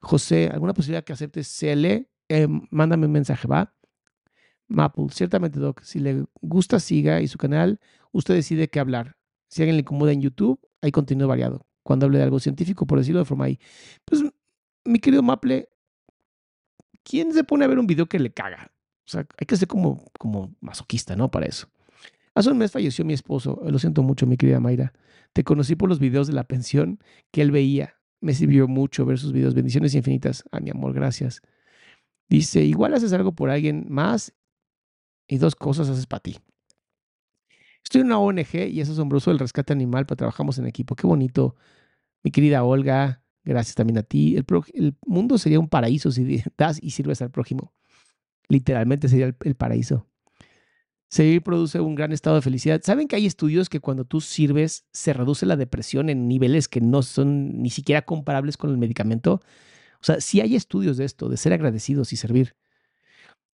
José, 0.00 0.50
¿alguna 0.52 0.74
posibilidad 0.74 1.02
que 1.02 1.14
aceptes 1.14 1.48
CL? 1.58 2.06
Eh, 2.28 2.48
mándame 2.70 3.06
un 3.06 3.12
mensaje, 3.12 3.46
¿va? 3.46 3.74
Maple, 4.68 5.06
ciertamente, 5.10 5.60
Doc. 5.60 5.82
Si 5.82 5.98
le 5.98 6.24
gusta, 6.40 6.80
siga 6.80 7.20
y 7.20 7.28
su 7.28 7.38
canal, 7.38 7.80
usted 8.12 8.34
decide 8.34 8.68
qué 8.68 8.80
hablar. 8.80 9.16
Si 9.48 9.62
alguien 9.62 9.76
le 9.76 9.80
incomoda 9.80 10.12
en 10.12 10.20
YouTube, 10.20 10.60
hay 10.80 10.90
contenido 10.90 11.28
variado. 11.28 11.66
Cuando 11.82 12.06
hable 12.06 12.18
de 12.18 12.24
algo 12.24 12.40
científico, 12.40 12.86
por 12.86 12.98
decirlo 12.98 13.20
de 13.20 13.26
forma 13.26 13.44
ahí. 13.44 13.58
Pues, 14.04 14.22
mi 14.84 14.98
querido 14.98 15.22
Maple, 15.22 15.68
¿quién 17.02 17.32
se 17.32 17.44
pone 17.44 17.64
a 17.64 17.68
ver 17.68 17.78
un 17.78 17.86
video 17.86 18.06
que 18.06 18.18
le 18.18 18.32
caga? 18.32 18.72
O 19.06 19.10
sea, 19.10 19.26
hay 19.38 19.46
que 19.46 19.56
ser 19.56 19.68
como, 19.68 20.04
como 20.18 20.54
masoquista, 20.60 21.14
¿no? 21.14 21.30
Para 21.30 21.46
eso. 21.46 21.68
Hace 22.34 22.50
un 22.50 22.58
mes 22.58 22.72
falleció 22.72 23.04
mi 23.04 23.12
esposo. 23.12 23.60
Lo 23.64 23.78
siento 23.78 24.02
mucho, 24.02 24.26
mi 24.26 24.36
querida 24.36 24.60
Mayra. 24.60 24.92
Te 25.32 25.44
conocí 25.44 25.76
por 25.76 25.88
los 25.88 25.98
videos 25.98 26.26
de 26.26 26.32
la 26.32 26.44
pensión 26.44 26.98
que 27.30 27.42
él 27.42 27.50
veía. 27.50 27.96
Me 28.20 28.34
sirvió 28.34 28.66
mucho 28.66 29.04
ver 29.04 29.18
sus 29.18 29.32
videos. 29.32 29.54
Bendiciones 29.54 29.94
infinitas. 29.94 30.42
A 30.50 30.60
mi 30.60 30.70
amor, 30.70 30.94
gracias. 30.94 31.42
Dice, 32.28 32.62
igual 32.62 32.94
haces 32.94 33.12
algo 33.12 33.32
por 33.32 33.50
alguien 33.50 33.86
más 33.88 34.34
y 35.28 35.38
dos 35.38 35.54
cosas 35.54 35.88
haces 35.88 36.06
para 36.06 36.20
ti. 36.20 36.38
Estoy 37.82 38.00
en 38.00 38.06
una 38.06 38.18
ONG 38.18 38.68
y 38.70 38.80
es 38.80 38.88
asombroso 38.88 39.30
el 39.30 39.38
rescate 39.38 39.72
animal, 39.72 40.06
pero 40.06 40.16
trabajamos 40.16 40.58
en 40.58 40.66
equipo. 40.66 40.96
Qué 40.96 41.06
bonito. 41.06 41.54
Mi 42.22 42.30
querida 42.30 42.64
Olga, 42.64 43.22
gracias 43.44 43.74
también 43.74 43.98
a 43.98 44.02
ti. 44.02 44.36
El, 44.36 44.46
el 44.72 44.96
mundo 45.06 45.36
sería 45.36 45.60
un 45.60 45.68
paraíso 45.68 46.10
si 46.10 46.42
das 46.56 46.78
y 46.82 46.90
sirves 46.90 47.20
al 47.22 47.30
prójimo. 47.30 47.74
Literalmente 48.48 49.08
sería 49.08 49.34
el, 49.38 49.54
paraíso. 49.54 50.06
Servir 51.08 51.42
produce 51.42 51.80
un 51.80 51.94
gran 51.94 52.12
estado 52.12 52.36
de 52.36 52.42
felicidad. 52.42 52.80
¿Saben 52.82 53.06
que 53.06 53.16
hay 53.16 53.26
estudios 53.26 53.68
que 53.68 53.80
cuando 53.80 54.04
tú 54.04 54.20
sirves 54.20 54.86
se 54.92 55.12
reduce 55.12 55.46
la 55.46 55.56
depresión 55.56 56.08
en 56.08 56.26
niveles 56.26 56.68
que 56.68 56.80
no 56.80 57.02
son 57.02 57.62
ni 57.62 57.70
siquiera 57.70 58.02
comparables 58.02 58.56
con 58.56 58.70
el 58.70 58.78
medicamento? 58.78 59.40
O 60.04 60.06
sea, 60.06 60.20
sí 60.20 60.42
hay 60.42 60.54
estudios 60.54 60.98
de 60.98 61.06
esto, 61.06 61.30
de 61.30 61.38
ser 61.38 61.54
agradecidos 61.54 62.12
y 62.12 62.16
servir. 62.16 62.56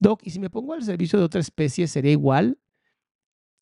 Doc, 0.01 0.22
¿y 0.24 0.30
si 0.30 0.40
me 0.40 0.51
pongo 0.51 0.72
al 0.72 0.82
servicio 0.82 1.16
de 1.16 1.24
otra 1.24 1.40
especie 1.40 1.86
sería 1.86 2.11
igual? 2.11 2.59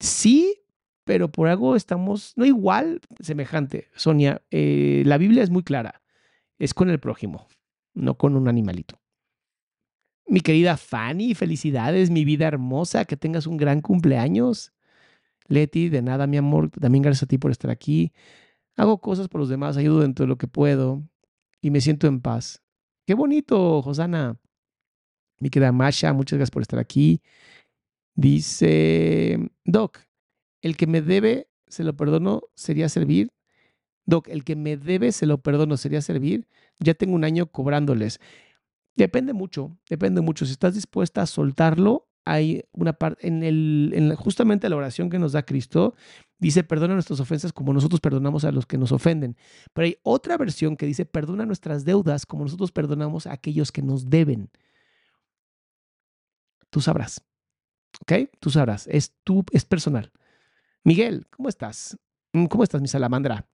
Sí, 0.01 0.63
pero 1.05 1.31
por 1.31 1.49
algo 1.49 1.77
estamos, 1.77 2.33
no 2.37 2.47
igual, 2.47 3.03
semejante. 3.21 3.89
Sonia, 3.95 4.41
eh, 4.51 5.03
la 5.05 5.19
Biblia 5.19 5.43
es 5.43 5.51
muy 5.51 5.65
clara. 5.65 6.01
Es 6.59 6.73
con 6.73 6.89
el 6.89 6.99
prójimo, 6.99 7.47
no 7.93 8.17
con 8.17 8.35
un 8.35 8.49
animalito. 8.49 8.99
Mi 10.27 10.41
querida 10.41 10.79
Fanny, 10.79 11.35
felicidades, 11.35 12.09
mi 12.09 12.25
vida 12.25 12.47
hermosa, 12.47 13.05
que 13.05 13.19
tengas 13.19 13.47
un 13.47 13.59
gran 13.59 13.83
cumpleaños. 13.83 14.73
Leti, 15.47 15.91
de 15.91 16.01
nada, 16.01 16.27
mi 16.27 16.39
amor, 16.39 16.71
también 16.71 17.03
gracias 17.03 17.25
a 17.25 17.27
ti 17.27 17.37
por 17.37 17.51
estar 17.51 17.71
aquí. 17.71 18.15
Hago 18.79 18.99
cosas 19.03 19.29
por 19.29 19.43
los 19.43 19.51
demás, 19.51 19.77
ayudo 19.77 20.01
dentro 20.01 20.25
de 20.25 20.29
lo 20.29 20.39
que 20.39 20.49
puedo 20.49 21.03
y 21.61 21.71
me 21.71 21.83
siento 21.83 22.07
en 22.07 22.23
paz. 22.23 22.63
Qué 23.09 23.15
bonito, 23.15 23.81
Josana. 23.81 24.37
Mi 25.41 25.49
querida 25.49 25.73
Masha, 25.73 26.13
muchas 26.13 26.37
gracias 26.37 26.51
por 26.51 26.61
estar 26.61 26.79
aquí. 26.79 27.23
Dice, 28.15 29.51
Doc, 29.65 30.01
el 30.61 30.77
que 30.77 30.87
me 30.87 31.01
debe, 31.01 31.49
se 31.69 31.85
lo 31.85 31.97
perdono, 31.97 32.43
sería 32.55 32.91
servir. 32.91 33.33
Doc, 34.05 34.29
el 34.29 34.45
que 34.45 34.57
me 34.57 34.77
debe, 34.77 35.11
se 35.13 35.25
lo 35.25 35.41
perdono, 35.41 35.79
sería 35.79 36.03
servir. 36.03 36.49
Ya 36.81 36.93
tengo 36.93 37.15
un 37.15 37.25
año 37.25 37.51
cobrándoles. 37.51 38.21
Depende 38.95 39.33
mucho, 39.33 39.75
depende 39.89 40.21
mucho. 40.21 40.45
Si 40.45 40.53
estás 40.53 40.75
dispuesta 40.75 41.23
a 41.23 41.27
soltarlo, 41.27 42.11
hay 42.27 42.65
una 42.73 42.93
parte, 42.93 43.27
en 43.27 43.43
el, 43.43 43.91
en 43.95 44.15
justamente 44.17 44.69
la 44.69 44.77
oración 44.77 45.09
que 45.09 45.19
nos 45.19 45.33
da 45.33 45.45
Cristo, 45.45 45.95
dice, 46.39 46.65
perdona 46.65 46.95
nuestras 46.95 47.21
ofensas 47.21 47.53
como 47.53 47.73
nosotros 47.73 48.01
perdonamos 48.01 48.45
a 48.45 48.53
los 48.53 48.67
que 48.67 48.79
nos 48.79 48.93
ofenden. 48.93 49.37
Pero 49.73 49.87
hay 49.87 49.99
otra 50.03 50.37
versión 50.37 50.77
que 50.77 50.87
dice, 50.87 51.05
perdona 51.05 51.47
nuestras 51.47 51.85
deudas 51.85 52.27
como 52.27 52.45
nosotros 52.45 52.73
perdonamos 52.73 53.27
a 53.27 53.33
aquellos 53.33 53.73
que 53.73 53.83
nos 53.83 54.09
deben. 54.11 54.51
Tú 56.71 56.81
sabrás. 56.81 57.25
¿Ok? 58.03 58.31
Tú 58.41 58.51
sabrás. 58.51 58.87
Es, 58.89 59.15
tú, 59.25 59.45
es 59.53 59.65
personal. 59.65 60.13
Miguel, 60.85 61.27
¿cómo 61.31 61.49
estás? 61.49 61.99
Mm, 62.33 62.47
¿Cómo 62.47 62.63
estás, 62.65 62.81
mi 62.81 62.89
salamandra? 62.89 63.49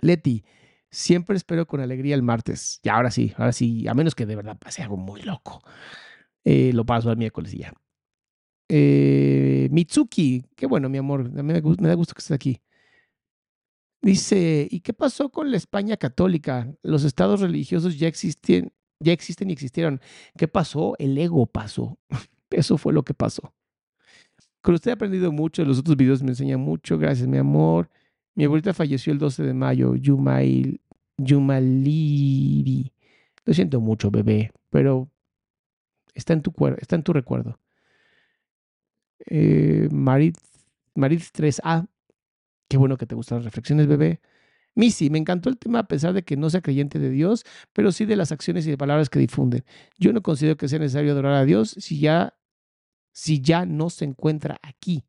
Leti, 0.00 0.44
siempre 0.90 1.36
espero 1.36 1.66
con 1.66 1.80
alegría 1.80 2.14
el 2.14 2.22
martes. 2.22 2.80
Y 2.82 2.88
ahora 2.88 3.10
sí, 3.10 3.34
ahora 3.36 3.52
sí, 3.52 3.86
a 3.88 3.94
menos 3.94 4.14
que 4.14 4.26
de 4.26 4.36
verdad 4.36 4.58
pase 4.58 4.82
algo 4.82 4.96
muy 4.96 5.22
loco. 5.22 5.62
Eh, 6.44 6.72
lo 6.72 6.86
paso 6.86 7.10
al 7.10 7.16
miércoles 7.16 7.52
y 7.54 7.58
ya. 7.58 7.72
Eh, 8.72 9.68
Mitsuki, 9.72 10.44
qué 10.54 10.66
bueno, 10.66 10.88
mi 10.88 10.98
amor. 10.98 11.28
Me, 11.30 11.42
me 11.42 11.88
da 11.88 11.94
gusto 11.94 12.14
que 12.14 12.20
estés 12.20 12.30
aquí. 12.30 12.60
Dice, 14.00 14.68
¿y 14.70 14.80
qué 14.80 14.92
pasó 14.94 15.30
con 15.30 15.50
la 15.50 15.56
España 15.56 15.96
católica? 15.96 16.72
Los 16.82 17.04
estados 17.04 17.40
religiosos 17.40 17.98
ya 17.98 18.06
existen, 18.06 18.72
ya 19.00 19.12
existen 19.12 19.50
y 19.50 19.52
existieron. 19.54 20.00
¿Qué 20.38 20.46
pasó? 20.46 20.94
El 20.98 21.18
ego 21.18 21.46
pasó. 21.46 21.98
Eso 22.50 22.78
fue 22.78 22.92
lo 22.92 23.02
que 23.02 23.12
pasó. 23.12 23.52
Con 24.62 24.74
usted 24.74 24.90
he 24.90 24.94
aprendido 24.94 25.32
mucho, 25.32 25.64
los 25.64 25.80
otros 25.80 25.96
videos 25.96 26.22
me 26.22 26.30
enseñan 26.30 26.60
mucho. 26.60 26.96
Gracias, 26.96 27.26
mi 27.26 27.38
amor. 27.38 27.90
Mi 28.36 28.44
abuelita 28.44 28.72
falleció 28.72 29.12
el 29.12 29.18
12 29.18 29.42
de 29.42 29.54
mayo, 29.54 29.96
Yumail, 29.96 30.80
Yumaliri. 31.18 32.92
Lo 33.44 33.52
siento 33.52 33.80
mucho, 33.80 34.12
bebé, 34.12 34.52
pero 34.70 35.10
está 36.14 36.34
en 36.34 36.42
tu, 36.42 36.52
está 36.78 36.94
en 36.94 37.02
tu 37.02 37.12
recuerdo. 37.12 37.58
Eh, 39.26 39.88
Marit, 39.90 40.36
Marit 40.94 41.20
3A, 41.20 41.88
qué 42.68 42.76
bueno 42.76 42.96
que 42.96 43.06
te 43.06 43.14
gustan 43.14 43.38
las 43.38 43.44
reflexiones, 43.44 43.86
bebé. 43.86 44.20
Missy, 44.74 45.10
me 45.10 45.18
encantó 45.18 45.48
el 45.50 45.58
tema 45.58 45.80
a 45.80 45.88
pesar 45.88 46.12
de 46.12 46.22
que 46.22 46.36
no 46.36 46.48
sea 46.48 46.60
creyente 46.60 46.98
de 46.98 47.10
Dios, 47.10 47.44
pero 47.72 47.92
sí 47.92 48.04
de 48.04 48.16
las 48.16 48.32
acciones 48.32 48.66
y 48.66 48.70
de 48.70 48.78
palabras 48.78 49.10
que 49.10 49.18
difunden. 49.18 49.64
Yo 49.98 50.12
no 50.12 50.22
considero 50.22 50.56
que 50.56 50.68
sea 50.68 50.78
necesario 50.78 51.12
adorar 51.12 51.34
a 51.34 51.44
Dios 51.44 51.74
si 51.78 51.98
ya, 51.98 52.34
si 53.12 53.40
ya 53.40 53.66
no 53.66 53.90
se 53.90 54.04
encuentra 54.04 54.58
aquí. 54.62 55.04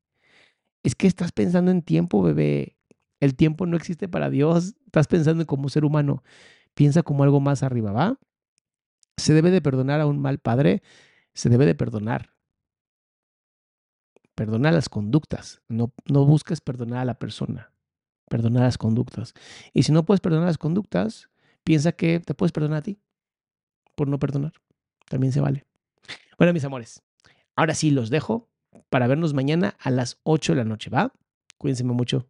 Es 0.83 0.95
que 0.95 1.07
estás 1.07 1.31
pensando 1.31 1.71
en 1.71 1.83
tiempo, 1.83 2.23
bebé. 2.23 2.77
El 3.19 3.35
tiempo 3.35 3.65
no 3.67 3.77
existe 3.77 4.07
para 4.07 4.29
Dios. 4.29 4.75
Estás 4.87 5.07
pensando 5.07 5.43
en 5.43 5.47
como 5.47 5.69
ser 5.69 5.85
humano. 5.85 6.23
Piensa 6.73 7.03
como 7.03 7.23
algo 7.23 7.39
más 7.39 7.61
arriba, 7.63 7.91
¿va? 7.91 8.19
Se 9.17 9.33
debe 9.33 9.51
de 9.51 9.61
perdonar 9.61 10.01
a 10.01 10.07
un 10.07 10.19
mal 10.19 10.39
padre. 10.39 10.81
Se 11.33 11.49
debe 11.49 11.65
de 11.67 11.75
perdonar. 11.75 12.33
Perdona 14.35 14.71
las 14.71 14.89
conductas. 14.89 15.61
No, 15.67 15.93
no 16.05 16.25
busques 16.25 16.61
perdonar 16.61 16.99
a 16.99 17.05
la 17.05 17.15
persona 17.15 17.71
perdonar 18.31 18.63
las 18.63 18.77
conductas. 18.77 19.33
Y 19.73 19.83
si 19.83 19.91
no 19.91 20.05
puedes 20.05 20.21
perdonar 20.21 20.47
las 20.47 20.57
conductas, 20.57 21.29
piensa 21.65 21.91
que 21.91 22.21
te 22.21 22.33
puedes 22.33 22.53
perdonar 22.53 22.79
a 22.79 22.81
ti 22.81 22.97
por 23.93 24.07
no 24.07 24.17
perdonar. 24.17 24.53
También 25.09 25.33
se 25.33 25.41
vale. 25.41 25.65
Bueno, 26.37 26.53
mis 26.53 26.63
amores, 26.63 27.03
ahora 27.55 27.75
sí 27.75 27.91
los 27.91 28.09
dejo. 28.09 28.47
para 28.89 29.07
vernos 29.07 29.33
mañana 29.33 29.75
a 29.79 29.91
las 29.91 30.19
8 30.23 30.53
de 30.53 30.57
la 30.57 30.63
noche, 30.63 30.89
¿va? 30.89 31.13
Cuídense 31.57 31.83
mucho. 31.83 32.29